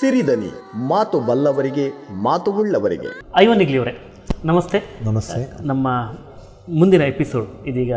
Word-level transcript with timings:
ಸಿರಿದನಿ 0.00 0.50
ಮಾತು 0.88 1.20
ಬಲ್ಲವರಿಗೆ 1.20 2.06
ಮಾತು 2.22 2.52
ಉಳ್ಳವರಿಗೆ. 2.52 3.20
ಐವನ್ 3.36 3.58
ನಿಗ್ಲಿ 3.58 3.78
ಅವರೇ 3.78 4.12
ನಮಸ್ತೆ. 4.44 4.82
ನಮಸ್ತೆ. 5.04 5.66
ನಮ್ಮ 5.66 5.88
ಮುಂದಿನ 6.74 7.02
ಎಪಿಸೋಡ್ 7.02 7.66
ಇದೀಗ 7.66 7.94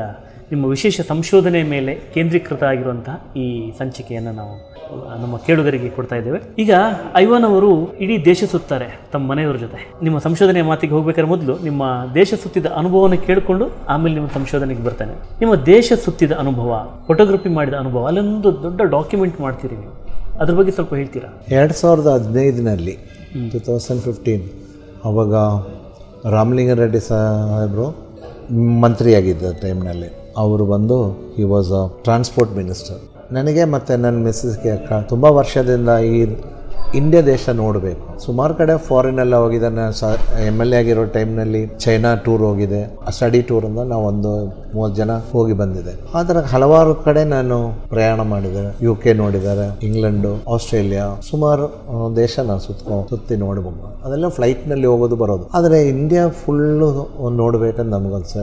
ನಿಮ್ಮ 0.51 0.65
ವಿಶೇಷ 0.65 1.01
ಸಂಶೋಧನೆ 1.01 1.63
ಮೇಲೆ 1.63 1.95
ಕೇಂದ್ರೀಕೃತ 2.13 2.63
ಆಗಿರುವಂತಹ 2.63 3.37
ಈ 3.37 3.73
ಸಂಚಿಕೆಯನ್ನು 3.79 4.31
ನಾವು 4.31 4.75
ನಮ್ಮ 5.21 5.37
ಕೇಳುಗರಿಗೆ 5.37 5.89
ಕೊಡ್ತಾ 5.89 6.15
ಇದ್ದೇವೆ. 6.15 6.41
ಈಗ 6.59 6.73
ಐವನ್ 7.15 7.43
ಅವರು 7.43 7.97
ಇಡೀ 7.97 8.25
ದೇಶ 8.25 8.43
ಸುತ್ತಾರೆ 8.43 9.01
ತಮ್ಮ 9.11 9.29
ಮನೆಯವರ 9.29 9.55
ಜೊತೆ. 9.55 9.93
ನಿಮ್ಮ 10.03 10.19
ಸಂಶೋಧನೆಯ 10.19 10.63
ಮಾತಿಗೆ 10.63 10.93
ಹೋಗ್ಬೇಕಾದ್ರೆ 10.93 11.29
ಮೊದಲು 11.29 11.59
ನಿಮ್ಮ 11.59 11.83
ದೇಶ 12.15 12.33
ಸುತ್ತಿದ 12.33 12.65
ಅನುಭವವನ್ನು 12.65 13.17
ಕೇಳಿಕೊಂಡು 13.17 13.69
ಆಮೇಲೆ 13.89 14.15
ನಿಮ್ಮ 14.15 14.29
ಸಂಶೋಧನೆಗೆ 14.33 14.83
ಬರ್ತಾನೆ. 14.83 15.13
ನಿಮ್ಮ 15.13 15.55
ದೇಶ 15.55 15.93
ಸುತ್ತಿದ 16.05 16.31
ಅನುಭವ 16.31 16.89
ಫೋಟೋಗ್ರಫಿ 17.07 17.49
ಮಾಡಿದ 17.49 17.73
ಅನುಭವ 17.73 18.07
ಅಲ್ಲೊಂದು 18.07 18.63
ದೊಡ್ಡ 18.63 18.81
ಡಾಕ್ಯುಮೆಂಟ್ 18.81 19.41
ಮಾಡ್ತೀರಿ 19.41 19.75
ನೀವು. 19.75 20.02
ಅದ್ರ 20.39 20.53
ಬಗ್ಗೆ 20.55 20.71
ಸ್ವಲ್ಪ 20.71 20.93
ಹೇಳ್ತೀರಾ? 20.93 21.29
ಎರಡು 21.51 21.73
ಸಾವಿರದ 21.73 22.09
ಹದಿನೈದಿನಲ್ಲಿ 22.15 22.95
ಟು 23.51 23.59
ತೌಸಂಡ್ 23.59 24.01
ಫಿಫ್ಟೀನ್ 24.01 24.45
ಅವಾಗ 25.05 25.33
ರಾಮಲಿಂಗಾರೆಡ್ಡಿ 26.35 27.01
ಸಾಹೇಬರು 27.07 27.85
ಮಂತ್ರಿಯಾಗಿದ್ದ 28.79 29.51
ಟೈಮ್ನಲ್ಲಿ 29.61 30.09
ಅವರು 30.37 30.65
ಬಂದು 30.65 30.97
he 31.37 31.45
was 31.53 31.71
a 31.71 31.83
transport 32.03 32.53
minister 32.57 33.01
ನನಗೆ 33.31 33.63
ಮತ್ತು 33.73 33.93
ನನ್ನ 33.97 34.17
ಮಿಸ್ಸಸ್ಗೆ 34.25 34.73
ತುಂಬ 35.09 35.25
ವರ್ಷದಿಂದ 35.37 35.91
ಈ 36.11 36.19
ಇಂಡಿಯಾ 36.99 37.21
ದೇಶ 37.23 37.49
ನೋಡಬೇಕು. 37.49 38.19
ಸುಮಾರು 38.25 38.55
ಕಡೆ 38.55 38.77
ಫಾರಿನೆಲ್ಲ 38.77 39.35
ಹೋಗಿದೆ 39.35 39.69
ನಾನು 39.69 39.93
ಸ 39.93 40.03
ಎಂ 40.47 40.57
ಎಲ್ 40.61 40.73
ಎ 40.73 40.77
ಆಗಿರೋ 40.77 41.05
ಟೈಮ್ನಲ್ಲಿ 41.05 41.61
ಚೈನಾ 41.67 42.15
ಟೂರ್ 42.15 42.41
ಹೋಗಿದೆ. 42.41 42.81
ಸ್ಟಡಿ 43.11 43.41
ಟೂರ್ 43.41 43.65
ಅಂತ 43.65 43.79
ನಾವು 43.79 44.05
ಒಂದು 44.05 44.31
ಮೂವತ್ತು 44.75 44.97
ಜನ 44.97 45.11
ಹೋಗಿ 45.31 45.53
ಬಂದಿದೆ. 45.53 45.93
ಆ 46.15 46.21
ಹಲವಾರು 46.53 46.95
ಕಡೆ 46.95 47.23
ನಾನು 47.23 47.57
ಪ್ರಯಾಣ 47.89 48.21
ಮಾಡಿದೆ. 48.21 48.85
ಯು 48.85 48.95
ಕೆ 48.95 49.13
ನೋಡಿದ್ದಾರೆ 49.13 49.85
ಇಂಗ್ಲೆಂಡು 49.85 50.33
ಆಸ್ಟ್ರೇಲಿಯಾ 50.53 51.19
ಸುಮಾರು 51.29 51.67
ದೇಶ 52.15 52.39
ನಾನು 52.39 52.59
ಸುತ್ಕೊ, 52.59 53.07
ಸುತ್ತಿ 53.09 53.35
ನೋಡಬಹುದು 53.35 54.07
ಅದೆಲ್ಲ 54.07 54.27
ಫ್ಲೈಟ್ನಲ್ಲಿ 54.27 54.87
ಹೋಗೋದು 54.87 55.15
ಬರೋದು. 55.15 55.47
ಆದರೆ 55.53 55.87
ಇಂಡಿಯಾ 55.87 56.27
ಫುಲ್ಲು 56.29 56.89
ನಮಗೆ 57.95 58.29
ಸ 58.33 58.37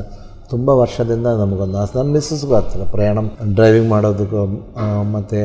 ತುಂಬ 0.53 0.69
ವರ್ಷದಿಂದ 0.81 1.29
ನಮಗೊಂದು 1.41 1.77
ಆಸೆ. 1.81 1.93
ನನ್ನ 1.98 2.11
ಮಿಸ್ಸಸ್ಗೂ 2.17 2.55
ಆಗ್ತದೆ 2.59 2.84
ಪ್ರಯಾಣ 2.95 3.19
ಡ್ರೈವಿಂಗ್ 3.59 3.89
ಮಾಡೋದಕ್ಕೂ 3.93 4.41
ಮತ್ತು 5.15 5.39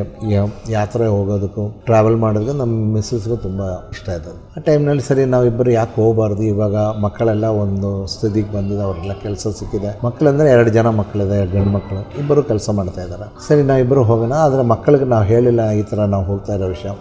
ಯಾತ್ರೆ 0.76 1.06
ಹೋಗೋದಕ್ಕೂ 1.16 1.64
ಟ್ರಾವೆಲ್ 1.88 2.18
ಮಾಡೋದಕ್ಕೂ 2.24 2.56
ನಮ್ಮ 2.62 2.76
ಮಿಸ್ಸಸ್ಗೂ 2.96 3.38
ತುಂಬ 3.46 3.62
ಇಷ್ಟ 3.96 4.08
ಆಯ್ತದೆ 4.14 4.40
ಆ 4.58 4.64
ಟೈಮ್ನಲ್ಲಿ 4.68 5.04
ಸರಿ 5.10 5.26
ನಾವಿಬ್ಬರು 5.36 5.72
ಯಾಕೆ 5.78 5.96
ಹೋಗಬಾರ್ದು? 6.02 6.44
ಇವಾಗ 6.54 6.76
ಮಕ್ಕಳೆಲ್ಲ 7.06 7.46
ಒಂದು 7.64 7.92
ಸ್ಥಿತಿಗೆ 8.14 8.52
ಬಂದಿದೆ 8.56 8.84
ಅವರೆಲ್ಲ 8.88 9.16
ಕೆಲಸ 9.26 9.54
ಸಿಕ್ಕಿದೆ. 9.60 9.92
ಮಕ್ಕಳಂದರೆ 10.08 10.50
ಎರಡು 10.56 10.74
ಜನ 10.78 10.88
ಮಕ್ಕಳಿದೆ, 11.02 11.40
ಗಂಡು 11.54 11.74
ಮಕ್ಕಳು. 11.78 12.02
ಇಬ್ಬರು 12.22 12.44
ಕೆಲಸ 12.52 12.70
ಮಾಡ್ತಾ 12.80 13.04
ಇದ್ದಾರೆ. 13.06 13.28
ಸರಿ 13.48 13.64
ನಾವಿಬ್ಬರು 13.72 14.04
ಹೋಗೋಣ, 14.12 14.34
ಆದರೆ 14.48 14.66
ಮಕ್ಕಳಿಗೆ 14.74 15.08
ನಾವು 15.14 15.28
ಹೇಳಿಲ್ಲ 15.34 15.62
ಈ 15.80 15.86
ಥರ 15.92 16.00
ನಾವು 16.16 16.26
ಹೋಗ್ತಾ 16.32 16.54
ಇರೋ 16.60 16.70
ವಿಷಯ. 16.76 16.92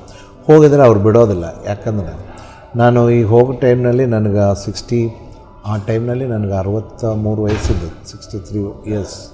ಹೋಗಿದರೆ 0.49 0.83
ಅವ್ರು 0.89 1.03
ಬಿಡೋದಿಲ್ಲ. 1.09 1.47
ಯಾಕಂದರೆ 1.73 2.15
ನಾನು 2.81 3.01
ಈಗ 3.17 3.27
ಹೋಗೋ 3.35 3.53
ಟೈಮ್ನಲ್ಲಿ 3.65 4.05
ನನಗೆ 4.15 4.45
ಸಿಕ್ಸ್ಟಿ 4.65 5.01
ಆ 5.67 5.77
ಟೈಮ್ನಲ್ಲಿ 5.77 6.27
ನನಗೆ 6.27 6.53
ಅರವತ್ತ 6.53 7.05
ಮೂರು 7.05 7.43
ವಯಸ್ಸಿದ್ದು 7.43 8.09
ಸಿಕ್ಸ್ಟಿ 8.11 8.39
ತ್ರೀ 8.39 8.61
ಇಯರ್ಸ್ 8.91 9.31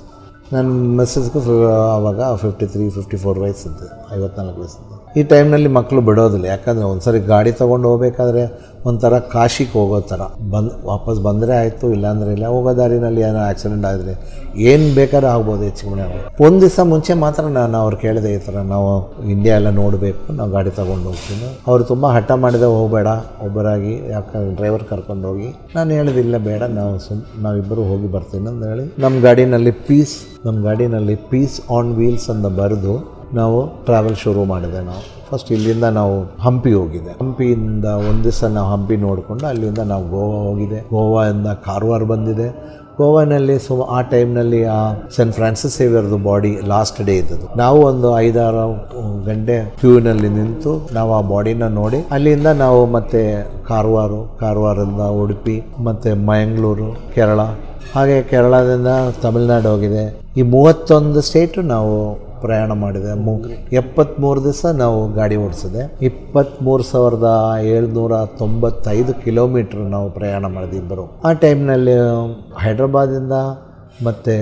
ನನ್ನ 0.53 0.97
ಮೆಸೇಜ್ಗೂ 0.97 1.41
ಆವಾಗ 1.71 2.35
ಫಿಫ್ಟಿ 2.35 2.67
ತ್ರೀ 2.67 2.91
ಫಿಫ್ಟಿ 2.91 3.17
ಫೋರ್ 3.17 3.39
ವಯಸ್ಸಿದ್ದು, 3.39 4.15
ಐವತ್ನಾಲ್ಕು 4.17 4.61
ವಯಸ್ಸಿದ್ದು. 4.61 5.00
ಈ 5.19 5.23
ಟೈಮ್ನಲ್ಲಿ 5.31 5.71
ಮಕ್ಕಳು 5.77 6.01
ಬಿಡೋದಿಲ್ಲ. 6.09 6.47
ಯಾಕಂದರೆ 6.55 6.85
ಒಂದ್ಸರಿ 6.93 7.21
ಗಾಡಿ 7.31 7.53
ತೊಗೊಂಡು 7.61 7.87
ಹೋಗ್ಬೇಕಾದ್ರೆ 7.91 8.43
ಒಂಥರ 8.89 9.15
ಕಾಶಿಗೆ 9.33 9.73
ಹೋಗೋ 9.79 9.97
ಥರ. 10.11 10.21
ಬಂದು, 10.53 10.71
ವಾಪಸ್ 10.91 11.19
ಬಂದರೆ 11.27 11.53
ಆಯಿತು, 11.61 11.87
ಇಲ್ಲಾಂದರೆ 11.97 12.31
ಇಲ್ಲ. 12.37 12.47
ಹೋಗೋ 12.55 12.73
ದಾರಿನಲ್ಲಿ 12.79 13.23
ಏನೋ 13.29 13.41
ಆಕ್ಸಿಡೆಂಟ್ 13.49 13.87
ಆದರೆ 13.91 14.13
ಏನು 14.71 14.87
ಬೇಕಾದ್ರೂ 14.99 15.29
ಆಗ್ಬೋದು 15.33 15.63
ಹೆಚ್ಚು 15.69 15.85
ಮನೆ 15.91 16.05
ಒಂದು 16.47 16.61
ದಿವಸ 16.65 16.81
ಮುಂಚೆ 16.93 17.15
ಮಾತ್ರ 17.25 17.43
ನಾನು 17.59 17.77
ಅವ್ರು 17.83 17.99
ಕೇಳಿದೆ 18.05 18.31
ಈ 18.37 18.41
ಥರ 18.47 18.57
ನಾವು 18.73 18.89
ಇಂಡಿಯಾ 19.35 19.55
ಎಲ್ಲ 19.61 19.73
ನೋಡಬೇಕು, 19.83 20.25
ನಾವು 20.39 20.51
ಗಾಡಿ 20.57 20.73
ತೊಗೊಂಡು 20.81 21.07
ಹೋಗ್ತೀನಿ 21.11 21.49
ಅವರು 21.69 21.85
ತುಂಬ 21.93 22.07
ಹಠ 22.17 22.31
ಮಾಡಿದೆ, 22.45 22.69
ಹೋಗಬೇಡ, 22.79 23.09
ಒಬ್ಬರಾಗಿ 23.49 23.95
ಯಾಕಂದ್ರೆ 24.15 24.55
ಡ್ರೈವರ್ 24.61 24.87
ಕರ್ಕೊಂಡು 24.93 25.27
ಹೋಗಿ. 25.31 25.51
ನಾನು 25.77 25.91
ಹೇಳಿದಿಲ್ಲ 25.99 26.37
ಬೇಡ, 26.51 26.63
ನಾವು 26.81 26.95
ಸುಮ್, 27.07 27.23
ನಾವಿಬ್ಬರು 27.47 27.85
ಹೋಗಿ 27.93 28.11
ಬರ್ತೀನಿ 28.17 28.49
ಅಂತ 28.55 28.65
ಹೇಳಿ 28.73 28.87
ನಮ್ಮ 29.05 29.17
ಗಾಡಿನಲ್ಲಿ 29.29 29.75
ಪೀಸ್ 29.89 30.17
ನಮ್ಮ 30.47 30.59
ಗಾಡಿನಲ್ಲಿ 30.69 31.17
ಪೀಸ್ 31.31 31.57
ಆನ್ 31.79 31.91
ವೀಲ್ಸ್ 32.01 32.29
ಅಂತ 32.35 32.49
ಬರೆದು 32.61 32.95
ನಾವು 33.35 33.85
ಟ್ರಾವೆಲ್ 33.85 34.17
ಶುರು 34.17 34.45
ಮಾಡಿದೆ 34.45 34.85
ನಾವು. 34.85 35.21
ಫಸ್ಟ್ 35.31 35.53
ಇಲ್ಲಿಂದ 35.53 35.85
ನಾವು 35.85 36.43
ಹಂಪಿ 36.43 36.73
ಹೋಗಿದೆ. 36.73 37.11
ಹಂಪಿಯಿಂದ 37.11 37.85
ಒಂದು 37.85 38.23
ದಿವಸ 38.23 38.45
ನಾವು 38.45 38.71
ಹಂಪಿ 38.73 38.97
ನೋಡಿಕೊಂಡು 38.97 39.47
ಅಲ್ಲಿಂದ 39.47 39.79
ನಾವು 39.79 40.09
ಗೋವಾ 40.09 40.37
ಹೋಗಿದೆ. 40.37 40.81
ಗೋವಾದಿಂದ 40.81 41.47
ಕಾರವಾರ 41.47 42.03
ಬಂದಿದೆ. 42.03 42.81
ಗೋವಾನಲ್ಲಿ 42.97 43.59
ಸೊ, 43.59 43.83
ಆ 43.83 44.01
ಟೈಮ್ನಲ್ಲಿ 44.01 44.65
ಆ 44.65 44.93
ಸೆಂಟ್ 45.17 45.35
ಫ್ರಾನ್ಸಿಸ್ 45.35 45.75
ಸೇವಿಯರ್ದು 45.75 46.19
ಬಾಡಿ 46.19 46.61
ಲಾಸ್ಟ್ 46.67 47.03
ಡೇ 47.03 47.17
ಇದ್ದದ್ದು. 47.17 47.59
ನಾವು 47.59 47.83
ಒಂದು 47.83 48.19
ಐದಾರು 48.19 48.91
ಗಂಟೆ 49.25 49.75
ಕ್ಯೂನಲ್ಲಿ 49.81 50.29
ನಿಂತು 50.29 50.89
ನಾವು 50.93 51.15
ಆ 51.15 51.21
ಬಾಡಿನ 51.21 51.69
ನೋಡಿ 51.69 51.97
ಅಲ್ಲಿಂದ 52.11 52.47
ನಾವು 52.47 52.87
ಮತ್ತೆ 52.87 53.51
ಕಾರವಾರ, 53.67 54.11
ಕಾರವಾರದಿಂದ 54.41 55.01
ಉಡುಪಿ, 55.01 55.63
ಮತ್ತು 55.85 56.27
ಮಂಗಳೂರು, 56.27 57.15
ಕೇರಳ. 57.15 57.41
ಹಾಗೆ 57.95 58.23
ಕೇರಳದಿಂದ 58.23 58.87
ತಮಿಳುನಾಡು 59.23 59.69
ಹೋಗಿದೆ. 59.69 60.21
ಈ 60.37 60.43
ಮೂವತ್ತೊಂದು 60.43 61.21
ಸ್ಟೇಟು 61.21 61.63
ನಾವು 61.63 62.19
ಪ್ರಯಾಣ 62.41 62.73
ಮಾಡಿದೆ. 62.73 63.13
ಮು 63.27 63.35
ಎಪ್ಪತ್ತ್ಮೂರು 63.73 64.41
ದಿವಸ 64.45 64.67
ನಾವು 64.67 65.13
ಗಾಡಿ 65.13 65.37
ಓಡಿಸಿದೆ. 65.37 65.83
ಇಪ್ಪತ್ತ್ಮೂರು 66.05 66.83
ಸಾವಿರದ 66.83 67.31
ಏಳ್ನೂರ 67.63 68.25
ತೊಂಬತ್ತೈದು 68.39 69.15
ಕಿಲೋಮೀಟ್ರ್ 69.25 69.85
ನಾವು 69.95 70.11
ಪ್ರಯಾಣ 70.11 70.47
ಮಾಡಿದ 70.47 70.75
ಇಬ್ಬರು. 70.75 71.05
ಆ 71.25 71.33
ಟೈಮ್ನಲ್ಲಿ 71.33 71.95
ಹೈದ್ರಾಬಾದಿಂದ 72.63 73.33
ಮತ್ತು 74.07 74.35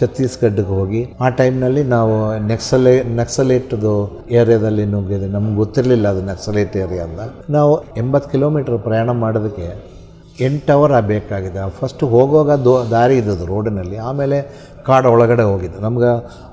ಛತ್ತೀಸ್ಗಢಕ್ಕೆ 0.00 0.62
ಹೋಗಿ, 0.62 1.00
ಆ 1.20 1.28
ಟೈಮ್ನಲ್ಲಿ 1.28 1.82
ನಾವು 1.84 2.14
ನಕ್ಸಲೇ, 2.48 3.02
ನಕ್ಸಲೇಟ್ದು 3.02 3.94
ಏರಿಯಾದಲ್ಲಿ 4.30 4.84
ನುಗ್ಗಿದೆ. 4.84 5.26
ನಮ್ಗೆ 5.26 5.56
ಗೊತ್ತಿರಲಿಲ್ಲ 5.56 6.08
ಅದು 6.08 6.22
ನಕ್ಸಲೇಟ್ 6.22 6.76
ಏರಿಯಾ 6.76 7.04
ಅಂತ. 7.04 7.20
ನಾವು 7.50 7.72
ಎಂಬತ್ತು 7.96 8.30
ಕಿಲೋಮೀಟ್ರ್ 8.30 8.78
ಪ್ರಯಾಣ 8.78 9.10
ಮಾಡೋದಕ್ಕೆ 9.10 9.66
ಎಂಟು 10.40 10.72
ಅವರ್ 10.72 11.02
ಬೇಕಾಗಿದೆ 11.02 11.70
ಫಸ್ಟ್ 11.70 12.04
ಹೋಗುವಾಗ 12.04 12.58
ದೋ, 12.58 12.74
ದಾರಿ 12.90 13.16
ಇದ್ದದ್ದು 13.16 13.46
ರೋಡಿನಲ್ಲಿ. 13.46 13.96
ಆಮೇಲೆ 13.96 14.38
ಕಾಡು 14.86 15.08
ಒಳಗಡೆ 15.14 15.44
ಹೋಗಿದ್ದು. 15.50 15.78
ನಮ್ಗೆ 15.86 16.10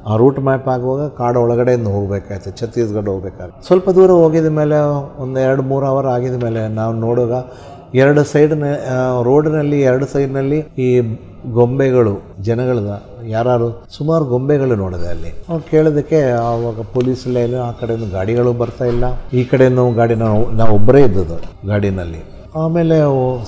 ಆ 0.10 0.16
ರೂಟ್ 0.22 0.40
ಮ್ಯಾಪ್ 0.48 0.68
ಆಗುವಾಗ 0.76 1.04
ಕಾಡು 1.22 1.40
ಒಳಗಡೆಯಿಂದ 1.46 1.88
ಹೋಗಬೇಕಾಯ್ತು, 1.96 2.52
ಛತ್ತೀಸ್ಗಢ 2.60 3.08
ಹೋಗ್ಬೇಕಾದ್ರೆ. 3.14 3.56
ಸ್ವಲ್ಪ 3.68 3.90
ದೂರ 3.98 4.12
ಹೋಗಿದ 4.24 4.52
ಮೇಲೆ 4.60 4.78
ಒಂದು 5.24 5.40
ಎರಡು, 5.48 5.64
ಮೂರು 5.72 5.88
ಅವರ್ 5.94 6.08
ಆಗಿದ 6.16 6.38
ಮೇಲೆ 6.44 6.62
ನಾವು 6.80 6.94
ನೋಡುವಾಗ 7.06 7.44
ಎರಡು 8.02 8.24
ಸೈಡ್ನ 8.32 8.66
ರೋಡಿನಲ್ಲಿ 9.28 9.78
ಎರಡು 9.90 10.06
ಸೈಡ್ನಲ್ಲಿ 10.14 10.60
ಈ 10.86 10.88
ಗೊಂಬೆಗಳು, 11.58 12.14
ಜನಗಳದ 12.48 12.92
ಯಾರು 13.36 13.68
ಸುಮಾರು 13.98 14.26
ಗೊಂಬೆಗಳು 14.26 14.76
ನೋಡಿದೆ 14.76 15.08
ಅಲ್ಲಿ. 15.14 15.32
ಅವ್ರು 15.50 15.64
ಕೇಳೋದಕ್ಕೆ 15.72 16.20
ಆವಾಗ 16.50 16.82
ಪೊಲೀಸ್ 16.94 17.24
ಲೈನ್ 17.36 17.56
ಆ 17.68 17.72
ಕಡೆಯಿಂದ 17.80 18.08
ಗಾಡಿಗಳು 18.14 18.54
ಬರ್ತಾ 18.62 18.86
ಇಲ್ಲ. 18.94 19.06
ಈ 19.40 19.44
ಕಡೆಯಿಂದ 19.44 19.80
ಗಾಡಿ 20.02 20.16
ನಾವು 20.26 20.42
ನಾವು 20.60 20.72
ಒಬ್ಬರೇ 20.76 21.02
ಇದ್ದದ್ದು 21.02 21.38
ಗಾಡಿನಲ್ಲಿ. 21.68 22.22
ಆಮೇಲೆ 22.64 22.96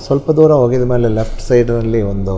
ಸ್ವಲ್ಪ 0.06 0.30
ದೂರ 0.30 0.52
ಹೋಗಿದ 0.62 0.84
ಮೇಲೆ 0.92 1.08
ಲೆಫ್ಟ್ 1.18 1.40
ಸೈಡ್ನಲ್ಲಿ 1.48 2.02
ಒಂದು 2.12 2.34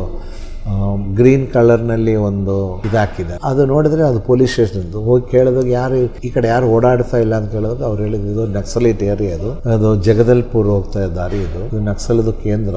ಗ್ರೀನ್ 1.18 1.44
ಕಲರ್ನಲ್ಲಿ 1.54 2.14
ಒಂದು 2.28 2.54
ಇದಾಕಿದೆ. 2.88 3.34
ಅದು 3.50 3.62
ನೋಡಿದ್ರೆ 3.72 4.02
ಅದು 4.10 4.20
ಪೊಲೀಸ್ 4.28 4.52
ಸ್ಟೇಷನ್ದು. 4.54 4.98
ಹೋಗಿ 5.08 5.24
ಕೇಳಿದಾಗ 5.32 5.68
ಯಾರು 5.80 5.96
ಈ 6.26 6.30
ಕಡೆ 6.36 6.46
ಯಾರು 6.52 6.66
ಓಡಾಡ್ತಾ 6.76 7.18
ಇಲ್ಲ 7.24 7.34
ಅಂತ 7.40 7.48
ಕೇಳಿದಾಗ 7.56 7.82
ಅವ್ರು 7.90 8.00
ಹೇಳಿದ್ರು 8.06 8.30
ಇದು 8.34 8.44
ನಕ್ಸಲೈಟ್ 8.58 9.02
ಏರಿಯಾ 9.12 9.34
ಅದು 9.38 9.50
ಅದು 9.74 9.90
ಜಗದಲ್ಪುರ್ 10.08 10.70
ಹೋಗ್ತಾ 10.74 11.02
ದಾರಿ 11.20 11.40
ಇದು. 11.48 11.62
ಇದು 11.68 11.80
ನಕ್ಸಲದು 11.90 12.34
ಕೇಂದ್ರ. 12.46 12.76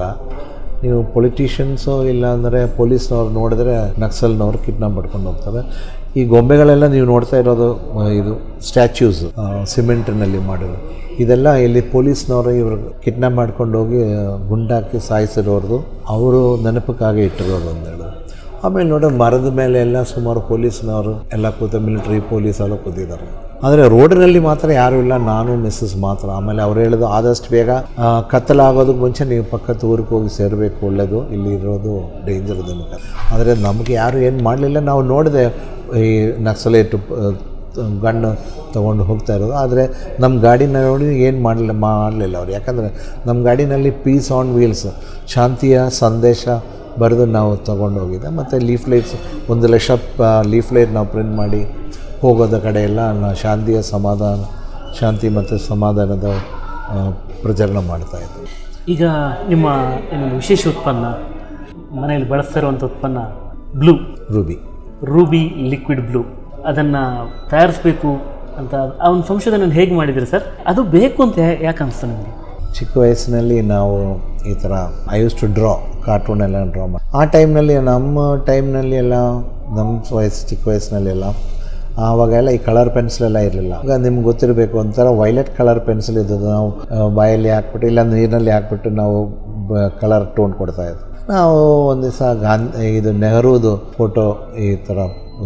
ನೀವು 0.83 0.99
ಪೊಲಿಟಿಷಿಯನ್ಸು 1.13 1.93
ಇಲ್ಲ 2.13 2.25
ಅಂದರೆ 2.37 2.59
ಪೊಲೀಸ್ನವ್ರು 2.79 3.31
ನೋಡಿದ್ರೆ 3.39 3.75
ನಕ್ಸಲ್ನವ್ರು 4.03 4.59
ಕಿಡ್ನಾಪ್ 4.65 4.95
ಮಾಡ್ಕೊಂಡು 4.97 5.27
ಹೋಗ್ತಾರೆ. 5.31 5.61
ಈ 6.19 6.23
ಗೊಂಬೆಗಳೆಲ್ಲ 6.33 6.85
ನೀವು 6.95 7.07
ನೋಡ್ತಾ 7.13 7.37
ಇರೋದು 7.43 7.69
ಇದು 8.19 8.33
ಸ್ಟ್ಯಾಚ್ಯೂಸ್ 8.67 9.23
ಸಿಮೆಂಟ್ನಲ್ಲಿ 9.73 10.41
ಮಾಡಿರೋದು 10.51 10.83
ಇದೆಲ್ಲ 11.23 11.47
ಇಲ್ಲಿ 11.65 11.81
ಪೊಲೀಸ್ನವರು 11.93 12.51
ಇವರು 12.61 12.77
ಕಿಡ್ನಾಪ್ 13.03 13.35
ಮಾಡ್ಕೊಂಡು 13.39 13.75
ಹೋಗಿ 13.79 14.01
ಗುಂಡಾಕಿ 14.51 14.99
ಸಾಯಿಸಿರೋರ್ದು. 15.09 15.77
ಅವರು 16.15 16.41
ನೆನಪಕ್ಕಾಗಿ 16.65 17.21
ಇಟ್ಟಿರೋರು 17.29 17.69
ಅಂತ 17.73 17.85
ಹೇಳೋದು 17.91 18.13
ಆಮೇಲೆ 18.65 18.87
ನೋಡಿ, 18.91 19.07
ಮರದ 19.21 19.47
ಮೇಲೆ 19.59 19.77
ಎಲ್ಲ 19.85 19.97
ಸುಮಾರು 20.11 20.39
ಪೊಲೀಸ್ನವರು, 20.51 21.11
ಎಲ್ಲ 21.35 21.47
ಕೂತ 21.57 21.75
ಮಿಲಿಟ್ರಿ 21.87 22.19
ಪೊಲೀಸ್ 22.31 22.59
ಎಲ್ಲ 22.65 22.75
ಕೂತಿದ್ದಾರೆ. 22.85 23.27
ಆದರೆ 23.65 23.83
ರೋಡಿನಲ್ಲಿ 23.93 24.39
ಮಾತ್ರ 24.47 24.67
ಯಾರೂ 24.79 24.95
ಇಲ್ಲ, 25.03 25.13
ನಾನು, 25.31 25.51
ಮಿಸ್ಸಸ್ 25.65 25.95
ಮಾತ್ರ. 26.05 26.27
ಆಮೇಲೆ 26.37 26.61
ಅವ್ರು 26.65 26.79
ಹೇಳೋದು, 26.83 27.05
ಆದಷ್ಟು 27.17 27.49
ಬೇಗ 27.55 27.69
ಕತ್ತಲಾಗೋದಕ್ಕೆ 28.33 29.01
ಮುಂಚೆ 29.05 29.25
ನೀವು 29.33 29.45
ಪಕ್ಕದ 29.53 29.85
ಊರಿಗೆ 29.91 30.11
ಹೋಗಿ 30.15 30.31
ಸೇರಬೇಕು 30.37 30.79
ಒಳ್ಳೆಯದು 30.89 31.21
ಇಲ್ಲಿ 31.35 31.51
ಇರೋದು 31.59 31.93
ಡೇಂಜರ್ 32.27 32.63
ನಿಮಗೆ 32.71 32.99
ಆದರೆ 33.35 33.53
ನಮಗೆ 33.67 33.93
ಯಾರು 34.01 34.19
ಏನು 34.29 34.41
ಮಾಡಲಿಲ್ಲ, 34.49 34.81
ನಾವು 34.91 35.03
ನೋಡಿದೆ 35.13 35.45
ಈ 36.05 36.09
ನಕ್ಸಲೇಟ್ 36.49 36.95
ಗಣ್ಣು 38.05 38.31
ತೊಗೊಂಡು 38.73 39.03
ಹೋಗ್ತಾ 39.09 39.33
ಇರೋದು. 39.37 39.55
ಆದರೆ 39.63 39.83
ನಮ್ಮ 40.23 40.41
ಗಾಡಿನ 40.47 40.77
ನೋಡಿ 40.87 41.05
ಏನು 41.27 41.39
ಮಾಡಲಿಲ್ಲ 41.47 41.75
ಮಾಡಲಿಲ್ಲ 41.87 42.35
ಅವ್ರು. 42.41 42.51
ಯಾಕಂದರೆ 42.57 42.89
ನಮ್ಮ 43.27 43.37
ಗಾಡಿನಲ್ಲಿ 43.47 43.91
ಪೀಸ್ 44.05 44.29
ಆನ್ 44.39 44.51
ವೀಲ್ಸ್ 44.57 44.87
ಶಾಂತಿಯ 45.35 45.77
ಸಂದೇಶ 46.03 46.47
ಬರೆದು 47.01 47.25
ನಾವು 47.37 47.51
ತೊಗೊಂಡು 47.69 47.97
ಹೋಗಿದ್ದೆ. 48.03 48.29
ಮತ್ತು 48.39 48.57
ಲೀಫ್ಲೈಟ್ಸ್ 48.69 49.15
ಒಂದು 49.53 49.67
ಲಕ್ಷ 49.73 49.91
ಲೀಫ್ಲೈಟ್ 50.53 50.91
ನಾವು 50.97 51.07
ಪ್ರಿಂಟ್ 51.13 51.35
ಮಾಡಿ 51.41 51.61
ಹೋಗೋದ 52.21 52.57
ಕಡೆ 52.67 52.81
ಎಲ್ಲ 52.89 52.99
ಶಾಂತಿಯ 53.43 53.79
ಸಮಾಧಾನ 53.93 54.39
ಶಾಂತಿ 54.99 55.27
ಮತ್ತು 55.37 55.55
ಸಮಾಧಾನದ 55.71 56.27
ಪ್ರಚರಣ 57.43 57.79
ಮಾಡ್ತಾ 57.89 58.17
ಇದ್ದೆ. 58.17 58.43
ಈಗ 58.93 59.03
ನಿಮ್ಮ 59.49 59.67
ಇನ್ನೊಂದು 60.11 60.35
ವಿಶೇಷ 60.35 60.61
ಉತ್ಪನ್ನ 60.67 61.05
ಮನೆಯಲ್ಲಿ 61.99 62.27
ಬಳಸ್ತಾ 62.29 62.57
ಇರುವಂಥ 62.59 62.83
ಉತ್ಪನ್ನ 62.83 63.19
blue. 63.79 63.93
Ruby 64.35 64.57
Ruby 65.11 65.41
liquid 65.71 66.01
blue 66.09 66.21
ಅದನ್ನು 66.71 67.03
ತಯಾರಿಸಬೇಕು 67.51 68.11
ಅಂತ 68.59 68.75
ಆ 69.03 69.09
ಒಂದು 69.13 69.25
ಸಂಶೋಧನೆ 69.31 69.65
ಹೇಗೆ 69.79 69.93
ಮಾಡಿದ್ರಿ 69.99 70.27
ಸರ್? 70.33 70.45
ಅದು 70.69 70.81
ಬೇಕು 70.95 71.19
ಅಂತ 71.25 71.37
ಯಾಕೆ 71.67 71.81
ಅನಿಸ್ತು 71.85 72.07
ನಿಮಗೆ? 72.11 72.31
ಚಿಕ್ಕ 72.77 72.93
ವಯಸ್ಸಿನಲ್ಲಿ 73.01 73.57
ನಾವು 73.73 73.93
ಈ 74.51 74.53
ಥರ 74.63 74.73
I 75.15 75.17
use 75.23 75.35
to 75.41 75.47
draw 75.57 75.73
cartoon 76.05 76.41
ಎಲ್ಲ 76.47 76.57
ಡ್ರಾ 76.73 76.85
ಮಾಡಿ. 76.93 77.03
ಆ 77.19 77.21
ಟೈಮ್ನಲ್ಲಿ 77.35 77.75
ನಮ್ಮ 77.91 78.17
ಟೈಮ್ನಲ್ಲಿ 78.49 78.97
ಎಲ್ಲ 79.03 79.17
ನಮ್ಮ 79.77 79.91
ವಯಸ್ಸು, 80.17 80.41
ಚಿಕ್ಕ 80.49 80.63
ವಯಸ್ಸಿನಲ್ಲಿ 80.71 81.11
ಎಲ್ಲ, 81.15 81.27
ಆವಾಗೆಲ್ಲ 82.07 82.49
ಈ 82.57 82.59
ಕಲರ್ 82.67 82.89
ಪೆನ್ಸಿಲೆಲ್ಲ 82.95 83.39
ಇರಲಿಲ್ಲ. 83.47 83.73
ಈಗ 83.85 83.95
ನಿಮ್ಗೆ 84.05 84.23
ಗೊತ್ತಿರಬೇಕು 84.29 84.75
ಒಂಥರ 84.83 85.07
ವೈಲೆಟ್ 85.21 85.51
ಕಲರ್ 85.59 85.81
ಪೆನ್ಸಿಲ್ 85.87 86.19
ಇದ್ದದ್ದು 86.23 86.49
ನಾವು 86.55 87.07
ಬಾಯಲ್ಲಿ 87.19 87.51
ಹಾಕ್ಬಿಟ್ಟು 87.55 87.87
ಇಲ್ಲ 87.91 88.01
ನೀರಿನಲ್ಲಿ 88.13 88.51
ಹಾಕ್ಬಿಟ್ಟು 88.55 88.89
ನಾವು 89.01 89.17
ಕಲರ್ 90.01 90.25
ಟೋನ್ 90.37 90.53
ಕೊಡ್ತಾಯಿದ್ವಿ 90.59 91.05
ನಾವು 91.33 91.55
ಒಂದು 91.91 92.03
ದಿವಸ 92.07 92.21
ಗಾಂಧಿ, 92.45 92.83
ಇದು 92.99 93.11
ನೆಹರೂದು 93.23 93.73
ಫೋಟೋ 93.97 94.25
ಈ 94.65 94.67
ಥರ 94.89 94.99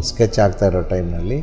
ಸ್ಕೆಚ್ 0.09 0.39
ಆಗ್ತಾ 0.39 0.65
ಇರೋ 0.67 0.81
ಟೈಮ್ನಲ್ಲಿ. 0.81 1.39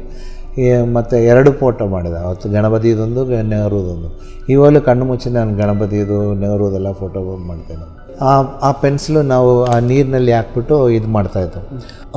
ಮತ್ತು 0.92 1.16
ಎರಡು 1.32 1.50
ಫೋಟೋ 1.52 1.86
ಮಾಡಿದೆ. 1.86 2.18
ಅವತ್ತು 2.26 2.46
ಗಣಪತಿದೊಂದು, 2.48 3.22
ನೆಹರೂದೊಂದು. 3.52 4.08
ಇವಾಗಲೂ 4.52 4.80
ಕಣ್ಣು 4.80 5.04
ಮುಚ್ಚಿ 5.04 5.30
ನಾನು 5.30 5.56
ಗಣಪತಿದು, 5.56 6.18
ನೆಹರೂದೆಲ್ಲ 6.34 6.92
ಫೋಟೋ 7.02 7.20
ಮಾಡ್ತೇನೆ. 7.50 7.86
ಆ 8.30 8.32
ಆ 8.68 8.70
ಪೆನ್ಸಿಲು 8.82 9.20
ನಾವು 9.22 9.50
ಆ 9.64 9.78
ನೀರಿನಲ್ಲಿ 9.78 10.32
ಹಾಕ್ಬಿಟ್ಟು 10.32 10.76
ಇದು 10.90 11.08
ಮಾಡ್ತಾಯಿದ್ದು 11.08 11.60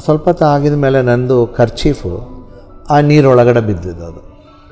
ಸ್ವಲ್ಪ 0.03 0.25
ಹೊತ್ತು 0.27 0.45
ಆಗಿದ 0.45 0.73
ಮೇಲೆ 0.85 1.01
ನಂದು 1.01 1.37
ಖರ್ಚೀಫು 1.57 2.11
ಆ 2.89 2.99
ನೀರೊಳಗಡೆ 2.99 3.61
ಬಿದ್ದಿದ್ದು 3.61 4.05
ಅದು. 4.05 4.21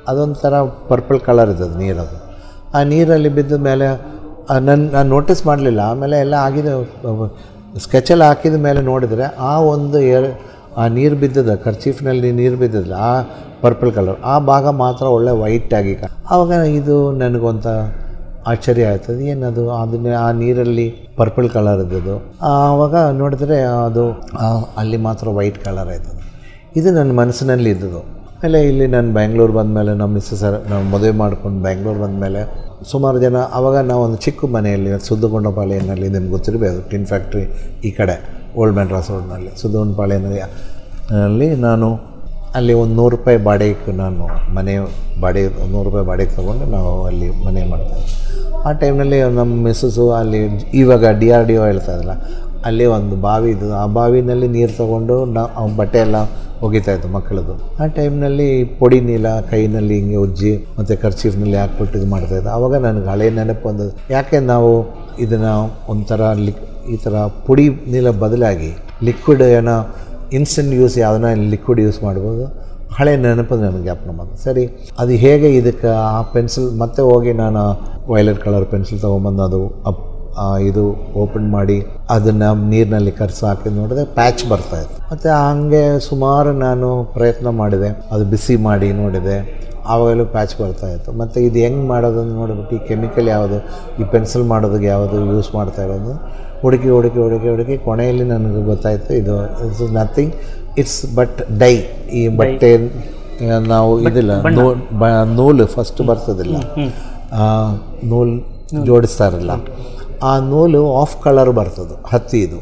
ಅದೊಂಥರ 0.08 0.62
ಪರ್ಪಲ್ 0.90 1.20
ಕಲರ್ 1.20 1.50
ಇದ್ದದ್ದು 1.50 1.78
ನೀರದು 1.80 2.18
ಆ 2.74 2.80
ನೀರಲ್ಲಿ 2.84 3.30
ಬಿದ್ದ 3.30 3.54
ಮೇಲೆ 3.68 3.86
ನನ್ನ 4.60 4.92
ನಾನು 4.92 5.10
ನೋಟಿಸ್ 5.10 5.46
ಮಾಡಲಿಲ್ಲ. 5.46 5.82
ಆಮೇಲೆ 5.92 6.18
ಎಲ್ಲ 6.20 6.36
ಆಗಿದೆ 6.46 6.72
ಸ್ಕೆಚಲ್ಲಿ 7.80 8.24
ಹಾಕಿದ 8.24 8.54
ಮೇಲೆ 8.54 8.82
ನೋಡಿದರೆ 8.82 9.26
ಆ 9.52 9.60
ಒಂದು 9.74 10.00
ಏರ್ 10.00 10.30
ಆ 10.82 10.84
ನೀರು 10.98 11.16
ಬಿದ್ದದ, 11.22 11.52
ಖರ್ಚೀಫ್ನಲ್ಲಿ 11.66 12.30
ನೀರು 12.40 12.58
ಬಿದ್ದದ್ರೆ 12.62 12.98
ಆ 13.08 13.14
ಪರ್ಪಲ್ 13.64 13.92
ಕಲರ್ 13.98 14.20
ಆ 14.34 14.36
ಭಾಗ 14.52 14.66
ಮಾತ್ರ 14.84 15.06
ಒಳ್ಳೆ 15.16 15.32
ವೈಟಾಗಿ 15.44 15.96
ಆವಾಗ 16.34 16.52
ಇದು 16.80 16.96
ನನಗೊಂಥ 17.24 17.68
ಆಶ್ಚರ್ಯ 18.52 18.84
ಆಯ್ತದೆ, 18.92 19.22
ಏನದು, 19.32 19.64
ಅದನ್ನೇ 19.80 20.14
ಆ 20.26 20.28
ನೀರಲ್ಲಿ 20.42 20.86
ಪರ್ಪಲ್ 21.20 21.48
ಕಲರ್ 21.56 21.82
ಇದ್ದದ್ದು. 21.86 22.16
ಆವಾಗ 22.52 22.96
ನೋಡಿದ್ರೆ 23.22 23.58
ಅದು 23.88 24.06
ಅಲ್ಲಿ 24.82 25.00
ಮಾತ್ರ 25.08 25.28
ವೈಟ್ 25.40 25.60
ಕಲರ್ 25.66 25.90
ಆಯ್ತದೆ. 25.96 26.16
ಇದು 26.80 26.90
ನನ್ನ 26.98 27.12
ಮನಸ್ಸಿನಲ್ಲಿ 27.22 27.70
ಇದ್ದದ್ದು. 27.76 28.02
ಆಮೇಲೆ 28.36 28.60
ಇಲ್ಲಿ 28.70 28.86
ನಾನು 28.96 29.10
ಬ್ಯಾಂಗ್ಳೂರು 29.18 29.54
ಬಂದಮೇಲೆ 29.60 29.94
ನಮ್ಮ 30.02 30.12
ಮಿಸ್ಸಸ್ 30.18 30.44
ನಾವು 30.72 30.84
ಮದುವೆ 30.94 31.14
ಮಾಡ್ಕೊಂಡು 31.22 31.60
ಬ್ಯಾಂಗ್ಳೂರು 31.66 32.00
ಬಂದಮೇಲೆ 32.06 32.42
ಸುಮಾರು 32.92 33.18
ಜನ 33.24 33.38
ಆವಾಗ 33.58 33.78
ನಾವು 33.90 34.02
ಒಂದು 34.08 34.20
ಚಿಕ್ಕ 34.26 34.52
ಮನೆಯಲ್ಲಿ 34.56 34.92
ಸುದ್ದಗೊಂಡಪಾಳ್ಯನಲ್ಲಿ 35.08 36.10
ನಿಮ್ಗೆ 36.16 36.32
ಗೊತ್ತಿರಬೇಕು 36.36 36.82
ಟಿನ್ 36.92 37.08
ಫ್ಯಾಕ್ಟ್ರಿ 37.12 37.44
ಈ 37.88 37.92
ಕಡೆ. 38.00 38.16
ಓಲ್ಡ್ 38.60 38.76
ಮೆಡ್ರಾಸ್ 38.78 39.10
ರೋಡ್ನಲ್ಲಿ 39.12 39.52
ಸುದ್ದಗೊಂಡಪಾಳ್ಯನಲ್ಲಿ 39.62 40.42
ಅಲ್ಲಿ 41.26 41.50
ನಾನು 41.68 41.88
ಅಲ್ಲಿ 42.58 42.74
ಒಂದು 42.82 42.96
ನೂರು 43.00 43.12
ರೂಪಾಯಿ 43.16 43.38
ಬಾಡಿಗೆ 43.48 43.92
ನಾನು 44.04 44.26
ಮನೆ 44.56 44.74
ಬಾಡಿಗೆ, 45.24 45.50
ನೂರು 45.72 45.86
ರೂಪಾಯಿ 45.90 46.06
ಬಾಡಿಗೆ 46.06 46.34
ತೊಗೊಂಡು 46.36 46.66
ನಾವು 46.76 46.92
ಅಲ್ಲಿ 47.06 47.30
ಮನೆ 47.46 47.64
ಮಾಡ್ತೇವೆ 47.72 48.06
ಆ 48.68 48.72
ಟೈಮ್ನಲ್ಲಿ 48.82 49.20
ನಮ್ಮ 49.40 49.52
ಮಿಸ್ಸಸ್ಸು 49.68 50.06
ಅಲ್ಲಿ 50.20 50.40
ಇವಾಗ 50.82 51.12
ಡಿ 51.20 51.28
ಆರ್ 51.32 51.46
ಡಿ 51.50 51.56
ಒ 51.58 51.64
ಹೇಳ್ತಾ 51.66 51.94
ಇದ್ರಲ್ಲ, 51.94 52.16
ಅಲ್ಲಿ 52.66 52.86
ಒಂದು 52.96 53.16
ಬಾವಿ 53.16 53.50
ಇದು 53.52 53.68
ಆ 53.82 53.86
ಬಾವಿನಲ್ಲಿ 53.98 54.48
ನೀರು 54.48 54.74
ತೊಗೊಂಡು 54.78 55.18
ನಾವು 55.36 55.76
ಬಟ್ಟೆ 55.76 56.00
ಎಲ್ಲ 56.00 56.18
ಒಗಿತಾಯಿತ್ತು 56.68 57.08
ಮಕ್ಕಳದು 57.08 57.54
ಆ 57.82 57.86
ಟೈಮ್ನಲ್ಲಿ 57.98 58.48
ಪೊಡಿ 58.80 59.02
ನೀಲ 59.02 59.28
ಕೈನಲ್ಲಿ 59.52 59.96
ಹಿಂಗೆ 60.00 60.16
ಉಜ್ಜಿ 60.16 60.54
ಮತ್ತು 60.80 61.02
ಖರ್ಚೀಫ್ನಲ್ಲಿ 61.02 61.58
ಹಾಕ್ಬಿಟ್ಟು 61.58 61.98
ಇದು 62.00 62.08
ಮಾಡ್ತಾಯಿದ್ದೆ 62.08 62.50
ಆವಾಗ 62.50 62.76
ನನಗೆ 62.86 63.08
ಹಳೆ 63.10 63.30
ನೆನಪು 63.30 63.70
ಒಂದು 63.70 63.86
ಯಾಕೆ 64.12 64.40
ನಾವು 64.40 64.72
ಇದನ್ನು 65.20 65.54
ಒಂಥರ 65.90 66.34
ಲಿಕ್ 66.46 66.64
ಈ 66.94 66.98
ಥರ 67.06 67.16
ಪುಡಿ 67.48 67.66
ನೀಲ 67.94 68.10
ಬದಲಾಗಿ 68.24 68.72
ಲಿಕ್ವಿಡ್ 69.08 69.44
ಏನೋ 69.60 69.78
ಇನ್ಸ್ಟೆಂಟ್ 70.38 70.74
ಯೂಸ್ 70.80 70.96
ಯಾವ್ದನ್ನ 71.06 71.30
ಲಿಕ್ವಿಡ್ 71.54 71.82
ಯೂಸ್ 71.86 72.00
ಮಾಡ್ಬೋದು. 72.08 72.46
ಹಳೆ 72.98 73.14
ನೆನಪು 73.24 73.56
ನನಗೆ 73.64 73.82
ಜ್ಞಾಪನ 73.86 74.12
ಬಂತು 74.20 74.38
ಸರಿ, 74.46 74.64
ಅದು 75.02 75.14
ಹೇಗೆ 75.24 75.50
ಇದಕ್ಕೆ 75.60 75.90
ಆ 76.18 76.22
ಪೆನ್ಸಿಲ್ 76.36 76.70
ಮತ್ತೆ 76.84 77.02
ಹೋಗಿ 77.10 77.34
ನಾನು 77.44 77.64
ವೈಲೆಟ್ 78.14 78.40
ಕಲರ್ 78.46 78.68
ಪೆನ್ಸಿಲ್ 78.74 79.02
ತೊಗೊಂಬಂದು 79.08 79.44
ಅದು 79.48 79.60
ಇದು 80.68 80.84
ಓಪನ್ 81.22 81.48
ಮಾಡಿ 81.56 81.76
ಅದನ್ನು 82.16 82.50
ನೀರಿನಲ್ಲಿ 82.72 83.14
ಕರ್ಸಿ 83.20 83.42
ಹಾಕಿ 83.48 83.70
ನೋಡಿದ್ರೆ 83.78 84.04
ಪ್ಯಾಚ್ 84.18 84.42
ಬರ್ತಾಯಿತ್ತು 84.52 84.98
ಮತ್ತು 85.12 85.30
ಹಂಗೆ 85.46 85.82
ಸುಮಾರು 86.08 86.52
ನಾನು 86.66 86.90
ಪ್ರಯತ್ನ 87.16 87.50
ಮಾಡಿದೆ. 87.62 87.90
ಅದು 88.14 88.26
ಬಿಸಿ 88.34 88.56
ಮಾಡಿ 88.68 88.90
ನೋಡಿದೆ. 89.00 89.38
ಆವಾಗಲೂ 89.94 90.26
ಪ್ಯಾಚ್ 90.36 90.54
ಬರ್ತಾಯಿತ್ತು 90.62 91.12
ಮತ್ತು 91.22 91.38
ಇದು 91.48 91.60
ಹೆಂಗೆ 91.66 91.86
ಮಾಡೋದನ್ನು 91.94 92.34
ನೋಡ್ಬಿಟ್ಟು 92.40 92.76
ಈ 92.78 92.82
ಕೆಮಿಕಲ್ 92.90 93.28
ಯಾವುದು? 93.36 93.58
ಈ 94.00 94.06
ಪೆನ್ಸಿಲ್ 94.14 94.46
ಮಾಡೋದಕ್ಕೆ 94.54 94.90
ಯಾವುದು 94.96 95.18
ಯೂಸ್ 95.34 95.50
ಮಾಡ್ತಾ 95.58 95.84
ಇರೋದು? 95.88 96.14
ಹುಡುಕಿ 96.62 96.90
ಹುಡುಕಿ 96.96 97.20
ಹುಡುಕಿ 97.26 97.50
ಹುಡುಕಿ 97.54 97.76
ಕೊನೆಯಲ್ಲಿ 97.88 98.26
ನನಗೆ 98.34 98.62
ಗೊತ್ತಾಯಿತು 98.72 99.12
ಇದು 99.22 99.36
it's 99.66 99.84
nothing 100.00 100.34
it's 100.82 101.00
but 101.20 101.38
dye 101.62 101.74
ಈ 102.20 102.24
ಬಟ್ಟೆ 102.40 102.72
ನಾವು 103.74 103.92
ಇದಿಲ್ಲ 104.08 104.32
ನೂಲು 105.38 105.66
ಫಸ್ಟ್ 105.76 106.02
ಬರ್ತದಿಲ್ಲ. 106.10 106.58
ನೂಲು 108.12 108.36
ಜೋಡಿಸ್ತಾರಲ್ಲ. 108.88 109.52
ಆ 110.30 110.32
ನೂಲು 110.52 110.82
ಆಫ್ 111.02 111.16
ಕಲರ್ 111.26 111.52
ಬರ್ತದೆ 111.60 111.96
ಹತ್ತಿ 112.12 112.40
ಇದು 112.48 112.60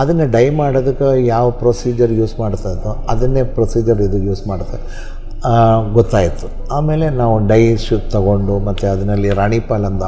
ಅದನ್ನು 0.00 0.26
ಡೈ 0.34 0.44
ಮಾಡೋದಕ್ಕೆ 0.60 1.08
ಯಾವ 1.34 1.46
ಪ್ರೊಸೀಜರ್ 1.62 2.12
ಯೂಸ್ 2.20 2.34
ಮಾಡ್ತಾ 2.42 2.70
ಇದ್ದೋ 2.74 2.92
ಅದನ್ನೇ 3.12 3.42
ಪ್ರೊಸೀಜರ್ 3.56 4.00
ಇದು 4.06 4.18
ಯೂಸ್ 4.28 4.42
ಮಾಡ್ತಾ 4.50 4.78
ಗೊತ್ತಾಯಿತು. 5.96 6.46
ಆಮೇಲೆ 6.76 7.06
ನಾವು 7.20 7.34
ಡೈ 7.50 7.62
ಶೂ 7.84 7.96
ತಗೊಂಡು 8.14 8.56
ಮತ್ತು 8.68 8.86
ಅದರಲ್ಲಿ 8.94 9.30
ಅಂದ 9.90 10.02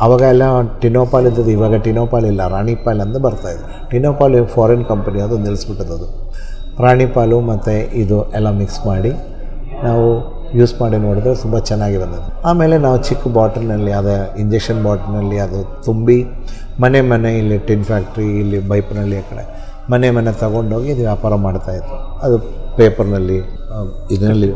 ಅವಾಗ 0.00 0.22
ಎಲ್ಲ 0.32 0.44
ಟಿನೋಪಾಲ್ 0.80 1.26
ಇದ್ದದ್ದು 1.26 1.50
ಇವಾಗ 1.50 1.74
ಟಿನೋಪಾಲ್ 1.76 2.26
ಇಲ್ಲ 2.26 2.48
ರಾಣಿಪಾಲ್ 2.48 3.00
ಅಂತ 3.00 3.16
ಬರ್ತಾ 3.16 3.50
ಇದೆ. 3.50 3.64
ಟಿನೋಪಾಲ್ 3.90 4.46
ಫಾರಿನ್ 4.46 4.84
ಕಂಪನಿ 4.84 5.20
ಅದು 5.20 5.38
ನಿಲ್ಲಿಸ್ಬಿಟ್ಟದ್ದು 5.38 6.08
ರಾಣಿಪಾಲು 6.80 7.40
ಮತ್ತು 7.40 7.74
ಇದು 7.94 8.32
ಎಲ್ಲ 8.34 8.50
ಮಿಕ್ಸ್ 8.50 8.86
ಮಾಡಿ 8.86 9.12
ನಾವು 9.82 10.06
ಯೂಸ್ 10.54 10.74
ಮಾಡಿ 10.80 10.96
ನೋಡಿದ್ರೆ 10.98 11.34
ತುಂಬ 11.34 11.58
ಚೆನ್ನಾಗಿ 11.58 11.98
ಬಂದಿದೆ 11.98 12.28
ಆಮೇಲೆ 12.48 12.78
ನಾವು 12.78 12.98
ಚಿಕ್ಕ 13.02 13.28
ಬಾಟಲ್ನಲ್ಲಿ 13.28 13.92
ಅದು 13.92 14.12
ಇಂಜೆಕ್ಷನ್ 14.38 14.84
ಬಾಟಲ್ನಲ್ಲಿ 14.84 15.38
ಅದು 15.38 15.82
ತುಂಬಿ 15.84 16.18
ಮನೆ 16.80 17.00
ಮನೆ 17.00 17.38
ಇಲ್ಲಿ 17.38 17.58
ಟಿನ್ 17.58 17.84
ಫ್ಯಾಕ್ಟ್ರಿ 17.84 18.26
ಇಲ್ಲಿ 18.40 18.68
ಬೈಪ್ನಲ್ಲಿ 18.68 19.18
ಆ 19.18 19.24
ಕಡೆ 19.30 19.44
ಮನೆ 19.90 20.10
ಮನೆ 20.10 20.32
ತಗೊಂಡೋಗಿ 20.40 20.88
ಇದು 20.90 21.00
ವ್ಯಾಪಾರ 21.00 21.34
ಮಾಡ್ತಾಯಿತ್ತು 21.34 21.96
ಅದು 22.22 22.38
ಪೇಪರ್ನಲ್ಲಿ 22.76 23.38
ಇದರಲ್ಲಿ 24.10 24.50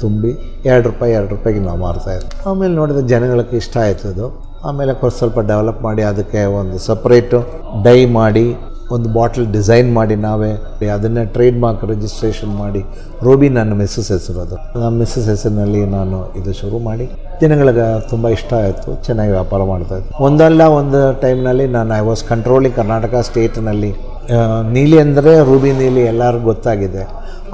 ತುಂಬಿ 0.00 0.30
ಎರಡು 0.64 0.84
ರೂಪಾಯಿ 0.88 1.12
ಎರಡು 1.12 1.30
ರೂಪಾಯಿಗೆ 1.30 1.60
ನಾವು 1.60 1.78
ಮಾರ್ತಾಯಿದ್ವಿ 1.78 2.30
ಆಮೇಲೆ 2.48 2.74
ನೋಡಿದ್ರೆ 2.74 3.08
ಜನಗಳಿಗೆ 3.08 3.56
ಇಷ್ಟ 3.56 3.76
ಆಯಿತು 3.78 4.08
ಅದು 4.08 4.26
ಆಮೇಲೆ 4.68 4.92
ಕೊಟ್ಟು 5.00 5.16
ಸ್ವಲ್ಪ 5.20 5.38
ಡೆವಲಪ್ 5.50 5.82
ಮಾಡಿ 5.88 6.02
ಅದಕ್ಕೆ 6.12 6.40
ಒಂದು 6.60 6.78
ಸಪ್ರೇಟು 6.86 7.38
ಡೈ 7.86 7.98
ಮಾಡಿ, 8.20 8.46
ಒಂದು 8.94 9.08
ಬಾಟಲ್ 9.16 9.46
ಡಿಸೈನ್ 9.56 9.88
ಮಾಡಿ 9.98 10.16
ನಾವೇ. 10.24 10.50
ಅದನ್ನು 10.96 11.22
ಟ್ರೇಡ್ 11.34 11.58
ಮಾರ್ಕ್ 11.64 11.82
ರಿಜಿಸ್ಟ್ರೇಷನ್ 11.92 12.52
ಮಾಡಿ. 12.62 12.82
ರೂಬಿ 13.26 13.48
ನನ್ನ 13.56 13.74
ಮಿಸ್ಸಸ್ 13.80 14.10
ಹೆಸರು 14.14 14.40
ಅದು 14.44 14.56
ನಮ್ಮ 14.82 14.92
ಮಿಸ್ಸಸ್ 15.02 15.28
ಹೆಸರಿನಲ್ಲಿ 15.32 15.82
ನಾನು 15.96 16.18
ಇದು 16.40 16.52
ಶುರು 16.60 16.78
ಮಾಡಿ. 16.88 17.06
ದಿನಗಳಿಗೆ 17.40 17.86
ತುಂಬ 18.10 18.26
ಇಷ್ಟ 18.36 18.52
ಆಯಿತು. 18.62 18.90
ಚೆನ್ನಾಗಿ 19.06 19.32
ವ್ಯಾಪಾರ 19.38 19.62
ಮಾಡ್ತಾಯಿದ್ದೆ 19.72 20.12
ಒಂದಲ್ಲ 20.28 20.62
ಒಂದು 20.80 21.00
ಟೈಮ್ನಲ್ಲಿ 21.24 21.66
ನಾನು 21.76 21.92
ಐ 22.00 22.02
ವಾಸ್ 22.10 22.22
ಕಂಟ್ರೋಲಿಂಗ್ 22.32 22.76
ಕರ್ನಾಟಕ 22.80 23.20
ಸ್ಟೇಟ್ನಲ್ಲಿ 23.28 23.92
ನೀಲಿ 24.76 24.96
ಅಂದರೆ 25.04 25.32
ರೂಬಿ 25.50 25.72
ನೀಲಿ 25.82 26.02
ಎಲ್ಲರಿಗೂ 26.12 26.46
ಗೊತ್ತಾಗಿದೆ. 26.52 27.02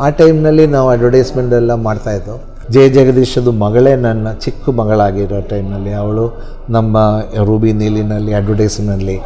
ಆ 0.05 0.07
ಟೈಮ್ನಲ್ಲಿ 0.21 0.65
ನಾವು 0.75 0.89
ಅಡ್ವರ್ಟೈಸ್ಮೆಂಟ್ 0.97 1.53
ಎಲ್ಲ 1.61 1.73
ಮಾಡ್ತಾಯಿದ್ದು 1.89 2.37
ಜಯ 2.73 2.89
ಜಗದೀಶದು 2.89 3.53
ಮಗಳೇ 3.65 3.93
ನನ್ನ 3.97 4.33
ಚಿಕ್ಕ 4.45 4.71
ಮಗಳಾಗಿರೋ 4.81 5.41
ಟೈಮ್ನಲ್ಲಿ 5.51 5.93
ಅವಳು 6.03 6.27
ನಮ್ಮ 6.71 6.97
ರೂಬಿ 7.45 7.73
ನೀಲಿನಲ್ಲಿ 7.73 8.33
ಅಡ್ವರ್ಟೈಸ್ನಲ್ಲಿ 8.35 9.17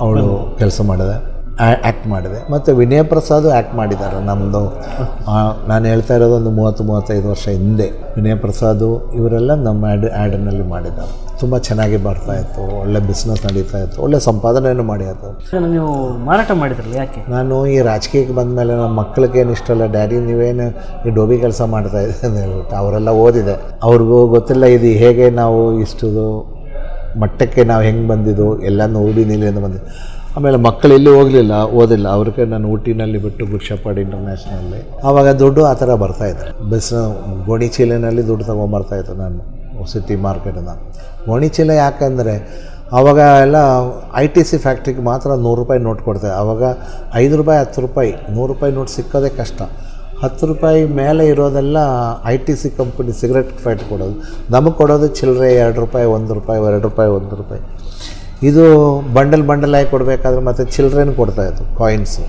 ಅವಳು 0.00 0.26
ಕೆಲಸ 0.58 0.80
ಮಾಡಿದೆ. 0.90 1.31
ಆ್ಯಕ್ಟ್ 1.60 2.06
ಮಾಡಿದೆ. 2.12 2.38
ಮತ್ತು 2.52 2.70
ವಿನಯ 2.80 3.00
ಪ್ರಸಾದು 3.10 3.48
ಆ್ಯಕ್ಟ್ 3.54 3.74
ಮಾಡಿದ್ದಾರೆ 3.80 4.18
ನಮ್ಮದು 4.28 4.62
ನಾನು 5.70 5.84
ಹೇಳ್ತಾ 5.92 6.14
ಇರೋದು 6.18 6.34
ಒಂದು 6.40 6.50
ಮೂವತ್ತು 6.58 6.82
ಮೂವತ್ತೈದು 6.90 7.26
ವರ್ಷ 7.32 7.44
ಹಿಂದೆ. 7.56 7.86
ವಿನಯ 8.16 8.34
ಪ್ರಸಾದು 8.44 8.88
ಇವರೆಲ್ಲ 9.18 9.54
ನಮ್ಮ 9.66 9.82
ಆ್ಯಡ್ 9.90 10.06
ಆ್ಯಡನಲ್ಲಿ 10.20 10.64
ಮಾಡಿದ್ದಾರೆ. 10.72 11.12
ತುಂಬ 11.40 11.58
ಚೆನ್ನಾಗಿ 11.66 11.98
ಬರ್ತಾಯಿತ್ತು 12.06 12.62
ಒಳ್ಳೆ 12.80 13.00
ಬಿಸ್ನೆಸ್ 13.08 13.40
ನಡೀತಾ 13.46 13.78
ಇತ್ತು 13.84 13.98
ಒಳ್ಳೆ 14.04 14.18
ಸಂಪಾದನೆಯನ್ನು 14.28 14.84
ಮಾಡಿತ್ತು 14.90 15.60
ನೀವು 15.74 15.90
ಮಾರಾಟ 16.28 16.50
ಮಾಡಿದ್ರಲ್ಲ 16.62 16.94
ಯಾಕೆ? 17.02 17.20
ನಾನು 17.34 17.54
ಈ 17.74 17.76
ರಾಜಕೀಯಕ್ಕೆ 17.90 18.34
ಬಂದಮೇಲೆ 18.40 18.74
ನಮ್ಮ 18.82 18.94
ಮಕ್ಕಳಿಗೆ 19.00 19.40
ಏನು 19.42 19.52
ಇಷ್ಟ 19.58 19.68
ಇಲ್ಲ 19.76 19.86
ಡ್ಯಾಡಿ 19.96 20.18
ನೀವೇನು 20.28 20.66
ಈ 21.06 21.14
ಡೋಬಿ 21.18 21.38
ಕೆಲಸ 21.44 21.62
ಮಾಡ್ತಾ 21.74 22.00
ಇದ್ದೀರಿ? 22.06 22.26
ಅಂತ 22.26 22.38
ಹೇಳ್ಬಿಟ್ಟು 22.44 22.76
ಅವರೆಲ್ಲ 22.82 23.10
ಓದಿದೆ. 23.24 23.56
ಅವ್ರಿಗೂ 23.88 24.20
ಗೊತ್ತಿಲ್ಲ 24.36 24.64
ಇದು 24.76 24.90
ಹೇಗೆ 25.04 25.28
ನಾವು 25.42 25.60
ಇಷ್ಟು 25.86 26.08
ಮಟ್ಟಕ್ಕೆ 27.22 27.62
ನಾವು 27.70 27.82
ಹೆಂಗೆ 27.86 28.06
ಬಂದಿದ್ದು 28.08 28.48
ಎಲ್ಲನೂ 28.68 29.00
ಉಡಿ 29.08 29.22
ಅಂತ 29.48 29.60
ಬಂದಿದ್ದು. 29.64 29.88
ಆಮೇಲೆ 30.36 30.58
ಮಕ್ಕಳು 30.66 30.92
ಎಲ್ಲಿ 30.98 31.10
ಹೋಗಲಿಲ್ಲ, 31.16 31.54
ಓದಿಲ್ಲ. 31.80 32.06
ಅವ್ರಿಗೆ 32.16 32.42
ನಾನು 32.52 32.66
ಊಟಿನಲ್ಲಿ 32.74 33.18
ಬಿಟ್ಟು 33.24 33.44
ಭಿಕ್ಷಪಾಡಿ 33.52 34.00
ಇಂಟರ್ನ್ಯಾಷನಲ್ಲಿ. 34.04 34.80
ಆವಾಗ 35.08 35.28
ದುಡ್ಡು 35.42 35.62
ಆ 35.70 35.72
ಥರ 35.80 35.94
ಬರ್ತಾಯಿತ್ತು 36.04 36.46
ಬಸ್ 36.70 36.92
ಗೋಣಿ 37.48 37.68
ಚೀಲಿನಲ್ಲಿ 37.76 38.22
ದುಡ್ಡು 38.30 38.44
ತೊಗೊಂಬರ್ತಾಯಿತ್ತು 38.50 39.14
ನಾನು, 39.24 39.40
ಸಿಟಿ 39.92 40.16
ಮಾರ್ಕೆಟಿಂದ 40.26 40.72
ಗೋಣಿ 41.28 41.48
ಚೀಲ 41.56 41.70
ಯಾಕಂದರೆ 41.84 42.34
ಆವಾಗ 42.98 43.20
ಎಲ್ಲ 43.44 43.58
ಐ 44.22 44.24
ಟಿ 44.34 44.42
ಸಿ 44.48 44.56
ಫ್ಯಾಕ್ಟ್ರಿಗೆ 44.64 45.02
ಮಾತ್ರ 45.10 45.28
ನೂರು 45.44 45.58
ರೂಪಾಯಿ 45.62 45.80
ನೋಟ್ 45.86 46.00
ಕೊಡ್ತಾರೆ 46.08 46.34
ಆವಾಗ 46.40 46.62
ಐದು 47.22 47.34
ರೂಪಾಯಿ, 47.40 47.58
ಹತ್ತು 47.62 47.82
ರೂಪಾಯಿ, 47.86 48.12
ನೂರು 48.34 48.48
ರೂಪಾಯಿ 48.52 48.72
ನೋಟ್ 48.78 48.90
ಸಿಕ್ಕೋದೇ 48.96 49.30
ಕಷ್ಟ. 49.38 49.60
ಹತ್ತು 50.22 50.46
ರೂಪಾಯಿ 50.50 50.80
ಮೇಲೆ 51.02 51.22
ಇರೋದೆಲ್ಲ 51.32 51.78
I 52.32 52.34
T 52.46 52.54
C 52.62 52.70
company 52.80 53.14
cigarette 53.20 53.52
fact 53.64 53.86
ಕೊಡೋದು. 53.92 54.16
ನಮಗೆ 54.56 54.76
ಕೊಡೋದು 54.80 55.08
ಚಿಲ್ಲರೆ 55.20 55.48
ಎರಡು 55.62 55.80
ರೂಪಾಯಿ, 55.84 56.08
ಒಂದು 56.16 56.34
ರೂಪಾಯಿ, 56.40 56.60
ಎರಡು 56.72 56.84
ರೂಪಾಯಿ, 56.88 57.10
ಒಂದು 57.20 57.36
ರೂಪಾಯಿ. 57.40 57.62
ಇದು 58.50 58.64
ಬಂಡಲ್ 59.16 59.44
ಬಂಡಲ್ 59.50 59.74
ಆಗಿ 59.80 59.90
ಕೊಡಬೇಕಾದ್ರೆ 59.90 60.40
ಮತ್ತು 60.50 60.64
ಚಿಲ್ಡ್ರನ್ 60.76 61.14
ಕೊಡ್ತಾಯಿತ್ತು 61.14 61.64
ಕಾಯಿನ್ಸು 61.80 62.24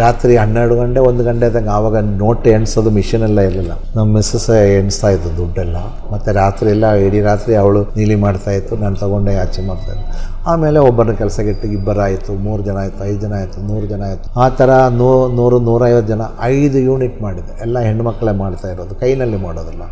ರಾತ್ರಿ 0.00 0.36
ಹನ್ನೆರಡು 0.36 0.74
ಗಂಟೆ, 0.76 1.00
ಒಂದು 1.00 1.22
ಗಂಟೆ 1.24 1.46
ಇದ್ದಂಗೆ 1.46 1.70
ಆವಾಗ 1.76 1.96
ನೋಟ್ 2.20 2.44
ಎಣಿಸೋದು 2.48 2.90
ಮಿಷಿನ್ 2.90 3.22
ಎಲ್ಲ 3.22 3.40
ಇರಲಿಲ್ಲ. 3.40 3.72
ನಮ್ಮ 3.96 4.06
ಮಿಸ್ಸಸ್ 4.16 4.46
ಎಣಿಸ್ತಾ 4.50 5.08
ಇತ್ತು 5.08 5.30
ದುಡ್ಡೆಲ್ಲ. 5.36 5.78
ಮತ್ತು 6.12 6.32
ರಾತ್ರಿ 6.32 6.70
ಎಲ್ಲ 6.70 6.92
ಇಡೀ 7.06 7.20
ರಾತ್ರಿ 7.20 7.54
ಅವಳು 7.54 7.80
ನೀಲಿ 7.96 8.14
ಮಾಡ್ತಾ 8.14 8.50
ಇತ್ತು, 8.50 8.76
ನಾನು 8.76 8.96
ತಗೊಂಡೆ, 8.96 9.34
ಆಚೆ 9.36 9.62
ಮಾಡ್ತಾ 9.62 9.92
ಇದ್ದೆ. 9.92 10.06
ಆಮೇಲೆ 10.46 10.78
ಒಬ್ಬರನ್ನ 10.78 11.16
ಇಬ್ಬರು 11.16 11.72
ಇಬ್ಬರಾಯಿತು 11.78 12.32
ಮೂರು 12.46 12.62
ಜನ 12.68 12.76
ಆಯಿತು, 12.76 13.04
ಐದು 13.04 13.20
ಜನ 13.20 13.32
ಆಯಿತು, 13.40 13.60
ನೂರು 13.72 13.86
ಜನ 13.86 14.02
ಆಯಿತು. 14.10 14.40
ಆ 14.40 14.48
ಥರ 14.60 14.70
ನೂ, 15.00 15.10
ನೂರು, 15.28 15.58
ನೂರೈವತ್ತು 15.60 16.12
ಜನ 16.14 16.22
ಐದು 16.42 16.78
ಯೂನಿಟ್ 16.78 17.22
ಮಾಡಿದೆ. 17.22 17.60
ಎಲ್ಲ 17.62 17.78
ಹೆಣ್ಮಕ್ಳೇ 17.88 18.32
ಮಾಡ್ತಾ 18.32 18.68
ಇರೋದು, 18.68 18.94
ಕೈನಲ್ಲಿ 18.94 19.36
ಮಾಡೋದಿಲ್ಲ. 19.36 19.82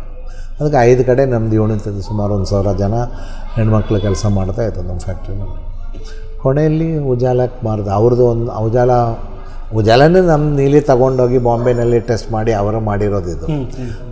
ಅದಕ್ಕೆ 0.59 0.77
ಐದು 0.89 1.03
ಕಡೆ 1.09 1.25
ನಮ್ಮದು 1.25 1.55
ಯೂನಿಟ್ 1.55 1.87
ಸುಮಾರು 2.09 2.33
ಒಂದು 2.33 2.49
ಸಾವಿರ 2.51 2.71
ಜನ 2.83 2.95
ಹೆಣ್ಮಕ್ಳು 3.57 3.99
ಕೆಲಸ 4.07 4.25
ಮಾಡ್ತಾ 4.37 4.63
ಇತ್ತು 4.67 4.81
ನಮ್ಮ 4.81 4.99
ಫ್ಯಾಕ್ಟ್ರಿನಲ್ಲಿ. 5.07 5.59
ಕೊನೆಯಲ್ಲಿ 6.43 6.97
ಉಜಾಲಕ್ಕೆ 7.13 7.59
ಮಾರಿದೆ 7.67 7.91
ಅವ್ರದ್ದು 7.99 8.25
ಒಂದು 8.33 8.51
ಉಜಾಲ 8.67 8.91
ಉಜಾಲನೇ 9.79 10.21
ನಮ್ಮ 10.29 10.45
ನೀಲಿ 10.59 10.79
ತಗೊಂಡೋಗಿ 10.81 11.37
ಬಾಂಬೆನಲ್ಲಿ 11.47 11.99
ಟೆಸ್ಟ್ 12.07 12.31
ಮಾಡಿ 12.35 12.51
ಅವರು 12.59 12.79
ಮಾಡಿರೋದು 12.87 13.29
ಇದು. 13.33 13.47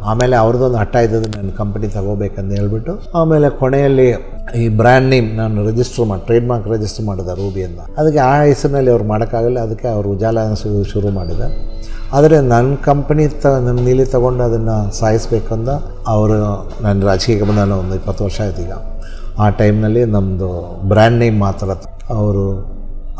ಆಮೇಲೆ 0.09 0.35
ಅವ್ರದ್ದೊಂದು 0.35 0.77
ಹಠ 0.77 0.95
ಇದ್ದದ್ದು 1.05 1.29
ನನ್ನ 1.37 1.51
ಕಂಪನಿ 1.59 1.87
ತಗೋಬೇಕಂತ 1.95 2.51
ಹೇಳ್ಬಿಟ್ಟು 2.59 2.93
ಆಮೇಲೆ 3.19 3.49
ಕೊನೆಯಲ್ಲಿ 3.61 4.05
ಈ 4.61 4.67
ಬ್ರ್ಯಾಂಡ್ 4.81 5.09
ನೇಮ್ 5.13 5.29
ನಾನು 5.37 5.63
ರಿಜಿಸ್ಟರ್ 5.69 6.05
ಮಾಡಿ 6.09 6.23
ಟ್ರೇಡ್ 6.27 6.45
ಮಾರ್ಕ್ 6.51 6.67
ರಿಜಿಸ್ಟರ್ 6.73 7.05
ಮಾಡಿದೆ 7.05 7.35
ರೂಬಿಯಿಂದ 7.41 7.79
ಅದಕ್ಕೆ 7.99 8.21
ಆ 8.27 8.33
ಹೆಸರಿನಲ್ಲಿ 8.49 8.91
ಅವ್ರು 8.95 9.07
ಮಾಡೋಕ್ಕಾಗಲ್ಲ 9.13 9.59
ಅದಕ್ಕೆ 9.59 9.87
ಅವರು 9.87 10.09
ಉಜಾಲ 10.15 10.37
ಶುರು 10.93 11.09
ಮಾಡಿದೆ. 11.09 11.47
ಆದರೆ 12.13 12.41
ನನ್ನ 12.47 12.75
ಕಂಪ್ನಿ 12.85 13.27
ತ 13.35 13.47
ನನ್ನ 13.57 13.79
ನೀಲಿ 13.79 14.05
ತಗೊಂಡು 14.05 14.43
ಅದನ್ನು 14.43 14.91
ಸಾಯಿಸ್ಬೇಕಂದ 14.91 15.69
ಅವರು 16.07 16.37
ನನ್ನ 16.81 17.05
ರಾಜಕೀಯಕ್ಕೆ 17.05 17.45
ಬಂದ 17.45 17.73
ಒಂದು 17.73 17.95
ಇಪ್ಪತ್ತು 17.95 18.23
ವರ್ಷ 18.23 18.41
ಆಯ್ತು 18.41 18.61
ಈಗ. 18.61 18.73
ಆ 19.39 19.49
ಟೈಮ್ನಲ್ಲಿ 19.49 20.05
ನಮ್ಮದು 20.05 20.49
ಬ್ರ್ಯಾಂಡ್ 20.83 21.19
ನೇಮ್ 21.19 21.39
ಮಾತ್ರ 21.39 21.75
ಅವರು 22.09 22.43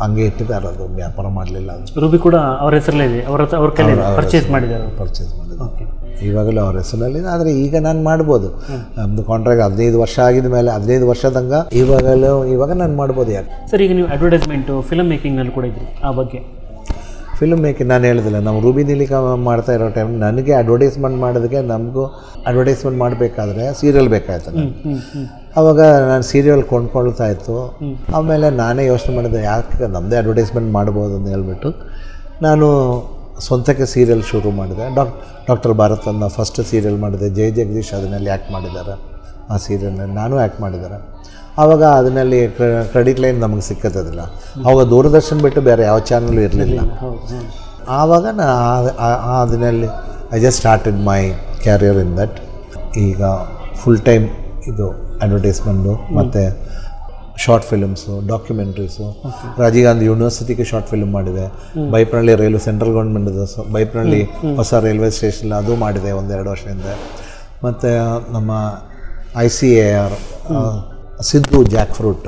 ಹಂಗೆ 0.00 0.24
ಇಟ್ಟಿದ್ದಾರೆ 0.24 0.66
ಅದು 0.66 0.84
ವ್ಯಾಪಾರ 0.94 1.26
ಮಾಡಲಿಲ್ಲ 1.28 1.70
ರೂಬಿ 1.96 2.18
ಕೂಡ 2.18 2.34
ಅವ್ರ 2.60 2.74
ಹೆಸರಲ್ಲೇ 2.74 3.04
ಇದೆ 3.04 3.20
ಅವ್ರ 3.22 3.42
ಹತ್ರ- 3.42 3.58
ಅವ್ರ 3.58 3.70
ಕೈಲಿ 3.70 3.94
ಪರ್ಚೇಸ್ 4.16 4.50
ಮಾಡಿದ್ದಾರೆ. 4.50 4.86
ಪರ್ಚೇಸ್ 4.98 5.32
ಮಾಡಿದ್ದಾರೆ. 5.38 5.86
ಇವಾಗಲೂ 6.28 6.60
ಅವ್ರ 6.60 6.76
ಹೆಸರಲ್ಲಿದೆ 6.76 7.28
ಆದರೆ 7.28 7.50
ಈಗ 7.54 7.76
ನಾನು 7.78 8.02
ಮಾಡ್ಬೋದು. 8.02 8.48
ನಮ್ಮದು 8.96 9.22
ಕಾಂಟ್ರಾಕ್ಟ್ 9.22 9.62
ಹದಿನೈದು 9.64 10.00
ವರ್ಷ 10.00 10.18
ಆಗಿದ 10.18 10.46
ಮೇಲೆ 10.46 10.70
ಹದಿನೈದು 10.70 11.08
ವರ್ಷದಂಗ 11.08 11.52
ಇವಾಗಲೂ 11.72 12.44
ಇವಾಗ 12.46 12.72
ನಾನು 12.72 12.96
ಮಾಡ್ಬೋದು 12.96 13.32
ಯಾಕೆ 13.32 13.52
ಸರ್ 13.70 13.82
ಈಗ 13.82 13.92
ನೀವು 13.92 14.08
ಅಡ್ವರ್ಟೈಸ್ಮೆಂಟು 14.08 14.82
ಫಿಲಮ್ 14.82 15.08
ಮೇಕಿಂಗ್ನಲ್ಲಿ 15.08 15.52
ಕೂಡ 15.52 15.64
ಇದ್ರಿ 15.64 15.86
ಆ 16.04 16.10
ಬಗ್ಗೆ. 16.12 16.40
ಫಿಲ್ಮ್ 17.38 17.60
ಮೇಕಿಂಗ್ 17.64 17.90
ನಾನು 17.92 18.04
ಹೇಳಿದಿಲ್ಲ. 18.10 18.38
ನಾವು 18.46 18.58
ರೂಬಿ 18.66 18.82
ನಿಲಿಕ 18.90 19.12
ಮಾಡ್ತಾ 19.48 19.72
ಇರೋ 19.76 19.88
ಟೈಮ್ 19.96 20.12
ನನಗೆ 20.24 20.52
ಅಡ್ವರ್ಟೈಸ್ಮೆಂಟ್ 20.60 21.18
ಮಾಡೋದಕ್ಕೆ 21.24 21.60
ನಮಗೂ 21.72 22.04
ಅಡ್ವರ್ಟೈಸ್ಮೆಂಟ್ 22.50 22.98
ಮಾಡಬೇಕಾದ್ರೆ 23.04 23.64
ಸೀರಿಯಲ್ 23.80 24.08
ಬೇಕಾಯ್ತು 24.14 24.50
ಆವಾಗ 25.58 25.80
ನಾನು 26.10 26.24
ಸೀರಿಯಲ್ 26.30 26.62
ಕೊಂಡ್ಕೊಳ್ತಾ 26.72 27.26
ಇತ್ತು. 27.34 27.56
ಆಮೇಲೆ 28.16 28.48
ನಾನೇ 28.62 28.82
ಯೋಚನೆ 28.92 29.12
ಮಾಡಿದೆ 29.16 29.40
ಯಾಕೆ 29.50 29.86
ನಮ್ಮದೇ 29.94 30.16
ಅಡ್ವರ್ಟೈಸ್ಮೆಂಟ್ 30.22 30.70
ಮಾಡ್ಬೋದು 30.78 31.14
ಅಂತ 31.18 31.28
ಹೇಳ್ಬಿಟ್ಟು 31.34 31.70
ನಾನು 32.46 32.66
ಸ್ವಂತಕ್ಕೆ 33.46 33.86
ಸೀರಿಯಲ್ 33.94 34.22
ಶುರು 34.30 34.50
ಮಾಡಿದೆ. 34.60 34.84
ಡಾಕ್ 34.98 35.12
ಡಾಕ್ಟರ್ 35.48 35.74
ಭಾರತ್ 35.80 36.06
ಅನ್ನೋ 36.12 36.28
ಫಸ್ಟ್ 36.36 36.60
ಸೀರಿಯಲ್ 36.70 36.98
ಮಾಡಿದೆ. 37.04 37.26
ಜಯ 37.38 37.50
ಜಗದೀಶ್ 37.58 37.92
ಅದನ್ನಲ್ಲಿ 37.98 38.30
ಆ್ಯಕ್ಟ್ 38.30 38.50
ಮಾಡಿದ್ದಾರೆ. 38.56 38.94
ಆ 39.52 39.56
ಸೀರಿಯಲ್ನಲ್ಲಿ 39.66 40.14
ನಾನು 40.14 40.34
ಆ್ಯಕ್ಟ್ 40.38 40.60
ಮಾಡಿದ್ದಾರೆ. 40.64 40.98
ಆವಾಗ 41.62 41.82
ಅದನ್ನಲ್ಲಿ 42.00 42.40
ಕ್ರೆಡಿಟ್ 42.92 43.20
ಲೈನ್ 43.24 43.38
ನಮಗೆ 43.44 43.64
ಸಿಕ್ಕತ್ತದಿಲ್ಲ. 43.68 44.22
ಆವಾಗ 44.66 44.84
ದೂರದರ್ಶನ್ 44.92 45.40
ಬಿಟ್ಟು 45.46 45.60
ಬೇರೆ 45.68 45.82
ಯಾವ 45.90 45.98
ಚಾನಲ್ 46.10 46.38
ಇರಲಿಲ್ಲ. 46.46 46.80
ಆವಾಗ 48.00 48.26
ನಾ 48.40 48.48
ದಿನಲ್ಲಿ 49.52 49.88
I 50.36 50.40
just 50.44 50.58
started 50.62 50.98
my 51.10 51.20
career 51.66 51.98
in 52.04 52.12
that 52.22 52.36
ಈಗ 53.06 53.22
ಫುಲ್ 53.82 54.02
ಟೈಮ್ 54.08 54.26
ಇದು 54.70 54.86
ಅಡ್ವರ್ಟೈಸ್ಮೆಂಟು 55.24 55.94
ಮತ್ತು 56.18 56.42
short 57.44 57.66
films 57.70 58.12
documentaries 58.30 59.06
Rajiv 59.62 59.84
Gandhi 59.86 60.04
ಯೂನಿವರ್ಸಿಟಿಗೆ 60.08 60.64
short 60.70 60.88
film 60.92 61.10
ಮಾಡಿದೆ. 61.16 61.44
ಬೈಪ್ರಳ್ಳಿ 61.94 62.32
ರೈಲ್ವೆ 62.40 62.60
ಸೆಂಟ್ರಲ್ 62.66 62.92
ಗೌರ್ಮೆಂಟ್ 62.96 63.30
ಸೊ 63.54 63.62
ಬೈಪ್ನಳ್ಳಿ 63.74 64.20
ಹೊಸ 64.60 64.80
ರೈಲ್ವೆ 64.86 65.10
ಸ್ಟೇಷನ್ 65.18 65.52
ಅದು 65.60 65.74
ಮಾಡಿದೆ 65.84 66.12
ಒಂದೆರಡು 66.20 66.50
ವರ್ಷದಿಂದ. 66.54 66.88
ಮತ್ತು 67.66 67.90
ನಮ್ಮ 68.36 68.52
I 69.44 69.48
C 69.56 69.70
A 69.84 69.88
R 70.04 70.16
Siddu 71.26 71.58
jackfruit 71.98 72.26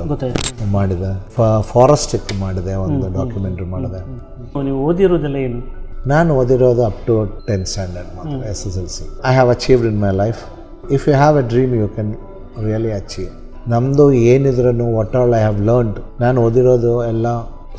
ಮಾಡಿದೆ. 0.77 1.11
ಫಾರೆಸ್ಟ್ 1.37 1.69
ಫಾರೆಸ್ಟಿಕ್ 1.73 2.31
ಮಾಡಿದೆ 2.41 2.73
ಒಂದು 2.85 3.09
ಡಾಕ್ಯುಮೆಂಟ್ರಿ 3.19 3.67
ಮಾಡಿದೆ. 3.75 4.01
ನೀವು 4.69 4.79
ಓದಿರೋದೆಲ್ಲ 4.89 5.37
ಏನು? 5.47 5.61
ನಾನು 6.13 6.31
ಓದಿರೋದು 6.41 6.83
ಅಪ್ 6.89 7.01
ಟು 7.07 7.15
ಟೆಂತ್ 7.49 7.69
ಸ್ಟ್ಯಾಂಡರ್ಡ್ 7.73 8.11
ಮಾತ್ರ 8.17 8.37
S 8.51 8.63
S 8.69 8.77
L 8.83 8.91
C 8.97 9.05
I 9.31 9.33
have 9.33 9.51
achieved 9.57 9.87
in 9.91 9.99
my 10.05 10.13
life 10.23 10.41
if 10.97 11.05
you 11.09 11.15
have 11.15 11.39
a 11.43 11.45
dream 11.53 11.73
you 11.81 11.89
can 11.97 12.13
really 12.67 12.93
achieve 12.93 13.31
ನಮ್ಮದು 13.69 14.07
ಏನಿದ್ರೂ 14.33 14.87
what 14.99 15.17
all 15.21 15.35
I 15.35 15.43
have 15.47 15.59
learned 15.71 15.99
ನಾನು 16.21 16.45
ಓದಿರೋದು 16.47 16.93
ಎಲ್ಲ 17.13 17.27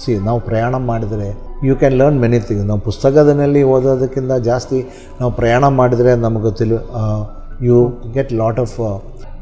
ಸಿ 0.03 0.11
ನಾವು 0.27 0.39
ಪ್ರಯಾಣ 0.49 0.75
ಮಾಡಿದರೆ 0.91 1.29
you 1.69 1.73
can 1.75 1.95
learn 2.01 2.19
many 2.19 2.39
things 2.39 2.67
ನಾವು 2.67 2.81
ಪುಸ್ತಕದಲ್ಲಿ 2.89 3.63
ಓದೋದಕ್ಕಿಂತ 3.75 4.33
ಜಾಸ್ತಿ 4.49 4.79
ನಾವು 5.19 5.31
ಪ್ರಯಾಣ 5.31 5.65
ಮಾಡಿದರೆ 5.79 6.15
ನಮಗೆ 6.25 6.51
ತಿಳಿ 6.59 6.77
you 7.69 7.79
get 8.13 8.31
lot 8.33 8.59
of 8.59 8.77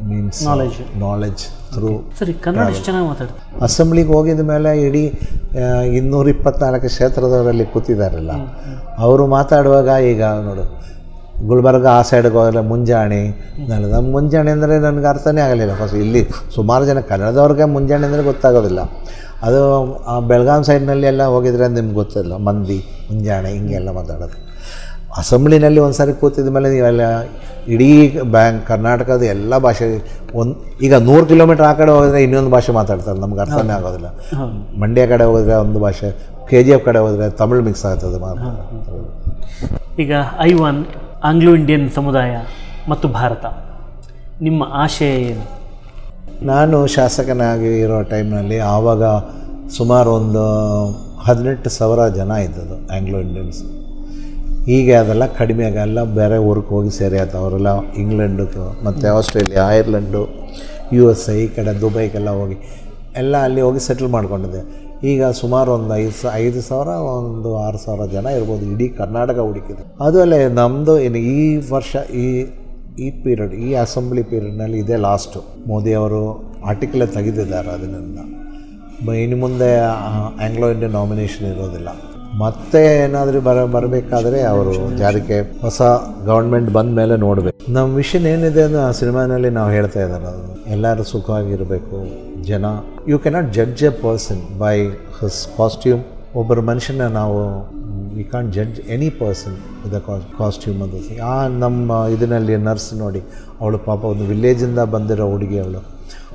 means 0.10 0.40
knowledge 0.48 0.78
knowledge 1.04 1.44
through 1.74 1.92
ಸರಿ 2.20 2.34
ಕನ್ನಡ 2.46 2.68
ಚೆನ್ನಾಗಿ 2.88 3.08
ಮಾತಾಡ್ತಾರೆ? 3.12 3.42
ಅಸೆಂಬ್ಲಿಗೆ 3.66 4.12
ಹೋಗಿದ 4.16 4.44
ಮೇಲೆ 4.52 4.72
ಇಡೀ 4.88 5.04
ಇನ್ನೂರ 6.00 6.28
ಇಪ್ಪತ್ನಾಲ್ಕು 6.36 6.90
ಕ್ಷೇತ್ರದವರಲ್ಲಿ 6.94 7.66
ಕೂತಿದಾರಲ್ಲ. 7.74 8.34
ಅವರು 9.06 9.24
ಮಾತಾಡುವಾಗ 9.38 9.90
ಈಗ 10.12 10.24
ನೋಡು 10.48 10.66
ಗುಲ್ಬರ್ಗ 11.50 11.88
ಆ 11.98 12.02
ಸೈಡ್ಗೆ 12.08 12.38
ಹೋದರೆ 12.40 12.62
ಮುಂಜಾನೆ 12.72 13.22
ನಾನು 13.70 13.86
ನಮ್ಮ 13.94 14.08
ಮುಂಜಾನೆ 14.16 14.50
ಅಂದರೆ 14.56 14.74
ನನಗೆ 14.88 15.08
ಅರ್ಥನೇ 15.14 15.42
ಆಗಲಿಲ್ಲ. 15.48 15.74
ಫಸ್ಟ್ 15.82 15.98
ಇಲ್ಲಿ 16.06 16.22
ಸುಮಾರು 16.56 16.84
ಜನ 16.90 17.02
ಕನ್ನಡದವ್ರಿಗೆ 17.12 17.66
ಮುಂಜಾನೆ 17.76 18.06
ಅಂದರೆ 18.10 18.24
ಗೊತ್ತಾಗೋದಿಲ್ಲ. 18.32 18.82
ಅದು 19.48 19.62
ಆ 20.12 20.16
ಬೆಳಗಾಂ 20.32 20.62
ಸೈಡ್ನಲ್ಲಿ 20.70 21.08
ಎಲ್ಲ 21.14 21.26
ಹೋಗಿದ್ರೆ 21.34 21.68
ನಿಮ್ಗೆ 21.78 21.98
ಗೊತ್ತಿಲ್ಲ. 22.02 22.34
ಮಂದಿ 22.48 22.80
ಮುಂಜಾನೆ 23.10 23.52
ಹಿಂಗೆಲ್ಲ 23.58 23.92
ಮಾತಾಡೋದು. 24.00 24.38
ಅಸೆಂಬ್ಲಿನಲ್ಲಿ 25.18 25.80
ಒಂದು 25.80 25.98
ಸಾರಿ 25.98 26.14
ಕೂತಿದ 26.14 26.50
ಮೇಲೆ 26.56 26.70
ನೀವೆಲ್ಲ 26.76 27.02
ಇಡೀ 27.74 27.90
ಬ್ಯಾಂಕ್ 28.36 28.68
ಕರ್ನಾಟಕದ 28.68 29.24
ಎಲ್ಲ 29.24 29.58
ಭಾಷೆ 29.66 29.88
ಒಂದು 30.42 30.54
ಈಗ 30.86 30.96
ನೂರು 31.08 31.26
ಕಿಲೋಮೀಟ್ರ್ 31.26 31.66
ಆ 31.70 31.74
ಕಡೆ 31.74 31.92
ಹೋದರೆ 31.92 32.20
ಇನ್ನೊಂದು 32.24 32.52
ಭಾಷೆ 32.56 32.72
ಮಾತಾಡ್ತಾರೆ 32.72 33.20
ನಮ್ಗೆ 33.20 33.42
ಅರ್ಥನೇ 33.42 33.74
ಆಗೋದಿಲ್ಲ. 33.74 34.08
ಮಂಡ್ಯ 34.82 35.08
ಕಡೆ 35.08 35.24
ಹೋದರೆ 35.24 35.56
ಒಂದು 35.56 35.80
ಭಾಷೆ 35.80 36.10
ಕೆ 36.50 36.64
ಜಿ 36.64 36.72
ಎಫ್ 36.72 36.86
ಕಡೆ 36.86 37.00
ಹೋದರೆ 37.00 37.30
ತಮಿಳು 37.42 37.64
ಮಿಕ್ಸ್ 37.64 37.86
ಆಗ್ತದೆ 37.86 38.20
ಈಗ 40.04 40.14
ಐ 40.40 40.54
ಒನ್ 40.54 40.80
ಆಂಗ್ಲೋ 41.24 41.56
ಇಂಡಿಯನ್ 41.56 41.90
ಸಮುದಾಯ 41.90 42.34
ಮತ್ತು 42.90 43.08
ಭಾರತ 43.08 43.46
ನಿಮ್ಮ 44.42 44.64
ಆಶಯ 44.84 45.14
ಏನು? 45.32 45.46
ನಾನು 46.42 46.88
ಶಾಸಕನಾಗಿ 46.88 47.80
ಇರೋ 47.80 48.02
ಟೈಮ್ನಲ್ಲಿ 48.02 48.60
ಆವಾಗ 48.60 49.04
ಸುಮಾರು 49.78 50.10
ಒಂದು 50.12 50.44
ಹದಿನೆಂಟು 51.26 51.70
ಸಾವಿರ 51.70 52.08
ಜನ 52.08 52.32
ಇದ್ದದ್ದು 52.46 52.78
ಆಂಗ್ಲೋ 52.98 53.20
ಇಂಡಿಯನ್ಸ್. 53.20 53.60
ಹೀಗೆ 54.70 54.94
ಅದೆಲ್ಲ 55.02 55.26
ಕಡಿಮೆ 55.40 55.64
ಆಗಲ್ಲ 55.70 56.00
ಬೇರೆ 56.18 56.38
ಊರಿಗೆ 56.50 56.72
ಹೋಗಿ 56.76 56.92
ಸೇರಿ 56.98 57.18
ಆಯ್ತು 57.22 57.38
ಅವರೆಲ್ಲ 57.42 57.70
ಇಂಗ್ಲೆಂಡು 58.02 58.46
ಮತ್ತು 58.88 59.06
ಆಸ್ಟ್ರೇಲಿಯಾ, 59.20 59.64
ಐರ್ಲೆಂಡು 59.78 60.22
ಯು 60.98 61.04
ಎಸ್ 61.14 61.26
ಐ 61.34 61.38
ಈ 61.44 61.48
ಕಡೆ 61.56 61.72
ದುಬೈಗೆಲ್ಲ 61.84 62.30
ಹೋಗಿ 62.40 62.58
ಎಲ್ಲ 63.22 63.36
ಅಲ್ಲಿ 63.48 63.62
ಹೋಗಿ 63.66 63.82
ಸೆಟ್ಲ್ 63.88 64.10
ಮಾಡ್ಕೊಂಡಿದೆ 64.16 64.62
ಈಗ 65.12 65.30
ಸುಮಾರು 65.42 65.70
ಒಂದು 65.78 65.92
ಐದು 66.02 66.14
ಸ, 66.20 66.32
ಐದು 66.44 66.60
ಸಾವಿರ, 66.68 66.90
ಒಂದು 67.18 67.50
ಆರು 67.66 67.80
ಸಾವಿರ 67.84 68.06
ಜನ 68.16 68.26
ಇರ್ಬೋದು. 68.38 68.64
ಇಡೀ 68.74 68.88
ಕರ್ನಾಟಕ 69.00 69.38
ಹುಡುಕಿದೆ. 69.50 69.84
ಅದು 70.06 70.18
ಅಲ್ಲೇ 70.24 70.40
ನಮ್ಮದು 70.60 70.94
ಏನು 71.06 71.20
ಈ 71.36 71.38
ವರ್ಷ 71.76 71.96
ಈ 72.24 72.26
ಈ 73.06 73.10
ಪೀರಿಯಡ್, 73.24 73.54
ಈ 73.66 73.70
ಅಸೆಂಬ್ಲಿ 73.84 74.24
ಪೀರಿಯಡ್ನಲ್ಲಿ 74.32 74.78
ಇದೇ 74.84 74.98
ಲಾಸ್ಟು. 75.08 75.42
ಮೋದಿಯವರು 75.72 76.22
ಆರ್ಟಿಕಲೇ 76.72 77.08
ತೆಗೆದಿದ್ದಾರೆ 77.18 77.72
ಅದನ್ನು 77.78 78.00
ಇನ್ನು 79.26 79.40
ಮುಂದೆ 79.46 79.70
ಆಂಗ್ಲೋ 80.48 80.70
ಇಂಡಿಯನ್ 80.76 80.96
ನಾಮಿನೇಷನ್ 81.00 81.48
ಇರೋದಿಲ್ಲ. 81.54 81.90
ಮತ್ತೆ 82.38 83.04
ಏನಾದರೂ 83.04 83.42
ಬರ 83.42 83.66
ಬರಬೇಕಾದ್ರೆ 83.66 84.42
ಅವರು 84.42 84.98
ಜಾರಿಗೆ 84.98 85.62
ಹೊಸ 85.62 85.82
ಗೌರ್ಮೆಂಟ್ 86.26 86.70
ಬಂದ 86.70 86.96
ಮೇಲೆ 86.96 87.16
ನೋಡಬೇಕು. 87.16 87.74
ನಮ್ಮ 87.74 87.96
ವಿಷನ್ 87.96 88.26
ಏನಿದೆ 88.26 88.62
ಅಂತ 88.62 88.76
ಆ 88.76 88.92
ಸಿನಿಮಾನಲ್ಲಿ 88.92 89.50
ನಾವು 89.50 89.70
ಹೇಳ್ತಾ 89.70 90.04
ಇದ್ದಾರೆ 90.04 90.26
ಅದು. 90.26 90.70
ಎಲ್ಲರೂ 90.72 91.04
ಸುಖವಾಗಿರಬೇಕು. 91.04 91.98
ಜನ 92.44 92.66
you 93.08 93.20
cannot 93.20 93.54
judge 93.54 93.84
a 93.84 93.90
person 93.90 94.60
by 94.60 94.86
his 95.22 95.58
costume 95.58 96.04
ಒಬ್ಬರ 96.36 96.60
ಮನುಷ್ಯನ 96.60 97.08
ನಾವು 97.08 97.40
we 98.16 98.24
can't 98.24 98.54
judge 98.54 98.80
any 98.80 99.10
person 99.10 99.54
with 99.84 100.38
costume 100.38 100.82
ಅಂತ 100.82 101.22
ಆ 101.22 101.48
ನಮ್ಮ 101.48 101.92
ಇದರಲ್ಲಿ 101.92 102.58
ನರ್ಸ್ 102.58 102.94
ನೋಡಿ, 102.94 103.22
ಅವಳು 103.62 103.78
ಪಾಪ 103.78 104.04
ಒಂದು 104.04 104.24
ವಿಲೇಜಿಂದ 104.24 104.80
ಬಂದಿರೋ 104.80 105.32
ಹುಡುಗಿ 105.32 105.60
ಅವಳು. 105.60 105.82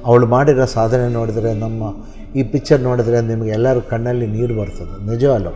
ಅವಳು 0.06 0.26
ಮಾಡಿರೋ 0.26 0.64
ಸಾಧನೆ 0.64 1.12
ನೋಡಿದರೆ 1.12 1.54
ನಮ್ಮ 1.54 1.82
ಈ 2.36 2.42
ಪಿಕ್ಚರ್ 2.42 2.80
ನೋಡಿದ್ರೆ 2.80 3.20
ನಿಮಗೆ 3.20 3.50
ಎಲ್ಲರೂ 3.50 3.80
ಕಣ್ಣಲ್ಲಿ 3.80 4.26
ನೀರು 4.26 4.60
ಬರ್ತದೆ. 4.60 5.10
ನಿಜವಲ್ಲ. 5.10 5.46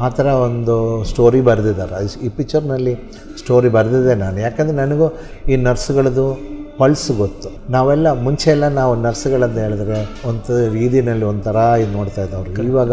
ಆ 0.00 0.08
ಥರ 0.08 0.26
ಒಂದು 0.26 1.04
ಸ್ಟೋರಿ 1.04 1.40
ಬರೆದಿದ್ದಾರೆ. 1.40 2.26
ಈ 2.26 2.28
ಪಿಕ್ಚರ್ನಲ್ಲಿ 2.28 2.94
ಸ್ಟೋರಿ 3.38 3.68
ಬರೆದಿದ್ದೆ 3.68 4.14
ನಾನು. 4.14 4.40
ಯಾಕಂದರೆ 4.40 4.76
ನನಗೂ 4.76 5.06
ಈ 5.48 5.56
ನರ್ಸ್ಗಳದ್ದು 5.56 6.26
ಪಲ್ಸ್ 6.78 7.10
ಗೊತ್ತು. 7.10 7.48
ನಾವೆಲ್ಲ 7.72 8.12
ಮುಂಚೆ 8.22 8.50
ಎಲ್ಲ 8.50 8.68
ನಾವು 8.68 8.96
ನರ್ಸ್ಗಳಂತ 8.96 9.58
ಹೇಳಿದ್ರೆ 9.58 10.28
ಒಂದು 10.28 10.72
ರೀತಿಯಲ್ಲಿ 10.72 11.24
ಒಂಥರ 11.24 11.56
ಇದು 11.56 11.92
ನೋಡ್ತಾ 11.92 12.22
ಇದ್ದವ್ರು. 12.24 12.62
ಇವಾಗ 12.62 12.92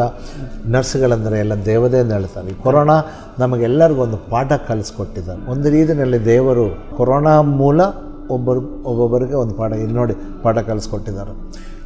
ನರ್ಸ್ಗಳಂದರೆ 0.66 1.40
ಎಲ್ಲ 1.40 1.54
ದೇವದೇ 1.66 2.00
ಅಂತ 2.00 2.12
ಹೇಳ್ತಾರೆ. 2.12 2.50
ಈ 2.50 2.54
ಕೊರೋನಾ 2.54 2.98
ನಮಗೆಲ್ಲರಿಗೂ 3.40 4.02
ಒಂದು 4.02 4.18
ಪಾಠ 4.18 4.54
ಕಲಿಸ್ಕೊಟ್ಟಿದ್ದಾರೆ. 4.54 5.52
ಒಂದು 5.52 5.70
ರೀತಿಯಲ್ಲಿ 5.70 6.26
ದೇವರು 6.26 6.66
ಕೊರೋನಾ 6.98 7.42
ಮೂಲ 7.42 7.82
ಒಬ್ಬರು 8.30 8.62
ಒಬ್ಬೊಬ್ಬರಿಗೆ 8.84 9.34
ಒಂದು 9.34 9.54
ಪಾಠ. 9.54 9.72
ಇಲ್ಲಿ 9.72 9.94
ನೋಡಿ 9.94 10.14
ಪಾಠ 10.44 10.58
ಕಲಿಸ್ಕೊಟ್ಟಿದ್ದಾರೆ. 10.58 11.34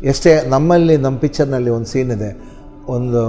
ಎಷ್ಟೇ 0.07 0.43
ನಮ್ಮಲ್ಲಿ 0.47 0.97
ನಮ್ಮ 0.97 1.17
ಪಿಕ್ಚರ್ನಲ್ಲಿ 1.17 1.69
ಒಂದು 1.69 1.85
ಸೀನ್ 1.85 2.11
ಇದೆ. 2.11 2.60
ಒಂದು 2.95 3.21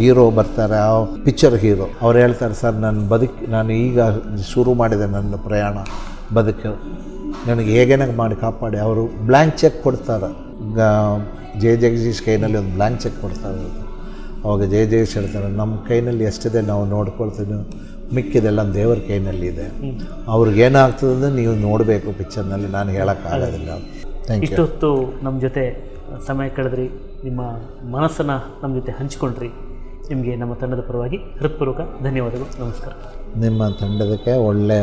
ಹೀರೋ 0.00 0.24
ಬರ್ತಾರೆ 0.38 0.76
ಆ 0.86 0.90
ಪಿಕ್ಚರ್ 1.24 1.56
ಹೀರೋ. 1.64 1.86
ಅವ್ರು 2.04 2.18
ಹೇಳ್ತಾರೆ 2.18 2.54
ಸರ್ 2.60 2.76
ನಾನು 2.84 3.00
ಬದುಕು 3.12 3.50
ನಾನು 3.50 3.72
ಈಗ 3.86 4.00
ಶುರು 4.52 4.74
ಮಾಡಿದೆ 4.80 5.06
ನನ್ನ 5.16 5.36
ಪ್ರಯಾಣ. 5.46 5.76
ಬದುಕು. 6.38 6.72
ನನಗೆ 7.48 7.70
ಹೇಗೇನಾಗ 7.76 8.12
ಮಾಡಿ 8.22 8.36
ಕಾಪಾಡಿ? 8.42 8.78
ಅವರು 8.86 9.02
ಬ್ಲ್ಯಾಂಕ್ 9.28 9.56
ಚೆಕ್ 9.62 9.78
ಕೊಡ್ತಾರೆ. 9.86 10.30
ಜೆ. 11.62 11.70
ಜಗದೀಶ್ 11.82 12.22
ಕೈನಲ್ಲಿ 12.26 12.58
ಒಂದು 12.60 12.72
ಬ್ಲ್ಯಾಂಕ್ 12.78 13.00
ಚೆಕ್ 13.04 13.18
ಕೊಡ್ತಾರೆ 13.24 13.64
ಅವಾಗ 14.44 14.62
ಜಯ 14.72 14.84
ಜಗದೀಶ್ 14.92 15.14
ಹೇಳ್ತಾರೆ 15.18 15.48
ನಮ್ಮ 15.60 15.74
ಕೈನಲ್ಲಿ 15.88 16.24
ಎಷ್ಟಿದೆ 16.30 16.60
ನಾವು 16.70 16.84
ನೋಡ್ಕೊಳ್ತೀವಿ 16.94 17.58
ಮಿಕ್ಕಿದೆಲ್ಲ 18.16 18.60
ದೇವರ 18.74 18.98
ಕೈನಲ್ಲಿ 19.08 19.46
ಇದೆ. 19.52 19.66
ಅವ್ರಿಗೆ 20.34 20.60
ಏನಾಗ್ತದೆ 20.66 21.12
ಅಂದರೆ 21.14 21.30
ನೀವು 21.40 21.54
ನೋಡಬೇಕು 21.68 22.08
ಪಿಕ್ಚರ್ನಲ್ಲಿ. 22.20 22.68
ನಾನು 22.76 22.90
ಹೇಳೋಕ್ಕಾಗೋದಿಲ್ಲ 22.98 23.70
ಥ್ಯಾಂಕ್ 24.26 24.42
ಯು 24.44 24.48
ಇಷ್ಟೊತ್ತು 24.48 24.90
ನಮ್ಮ 25.22 25.36
ಜೊತೆ 25.40 25.93
ಸಮಯ 26.26 26.48
ಕಳೆದ್ರಿ 26.48 26.88
ನಿಮ್ಮ 27.24 27.40
ಮನಸ್ಸನ್ನು 27.96 28.62
ನಮ್ಮ 28.62 28.74
ಜೊತೆ 28.74 28.92
ಹಂಚಿಕೊಂಡ್ರಿ. 28.92 29.48
ನಿಮಗೆ 30.08 30.36
ನಮ್ಮ 30.36 30.54
ತಂಡದ 30.54 30.80
ಪರವಾಗಿ 30.80 31.16
ಹೃತ್ಪೂರ್ವಕ 31.16 31.80
ಧನ್ಯವಾದಗಳು. 32.02 32.64
ನಮಸ್ಕಾರ. 32.64 32.92
ನಿಮ್ಮ 33.38 33.68
ತಂಡದಕ್ಕೆ 33.68 34.36
ಒಳ್ಳೆಯ 34.46 34.82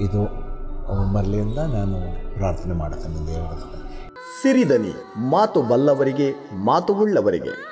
ಇದು 0.00 0.22
ಬರಲಿ 1.14 1.40
ಅಂತ 1.40 1.58
ನಾನು 1.58 1.98
ಪ್ರಾರ್ಥನೆ 2.36 2.74
ಮಾಡ್ತೇನೆ 2.74 3.26
ದೇವರ 3.26 3.54
ಸಿರಿದನಿ 4.42 4.92
ಮಾತು 5.30 5.62
ಬಲ್ಲವರಿಗೆ 5.62 6.28
ಮಾತು 6.64 6.94
ಉಳ್ಳವರಿಗೆ. 6.94 7.71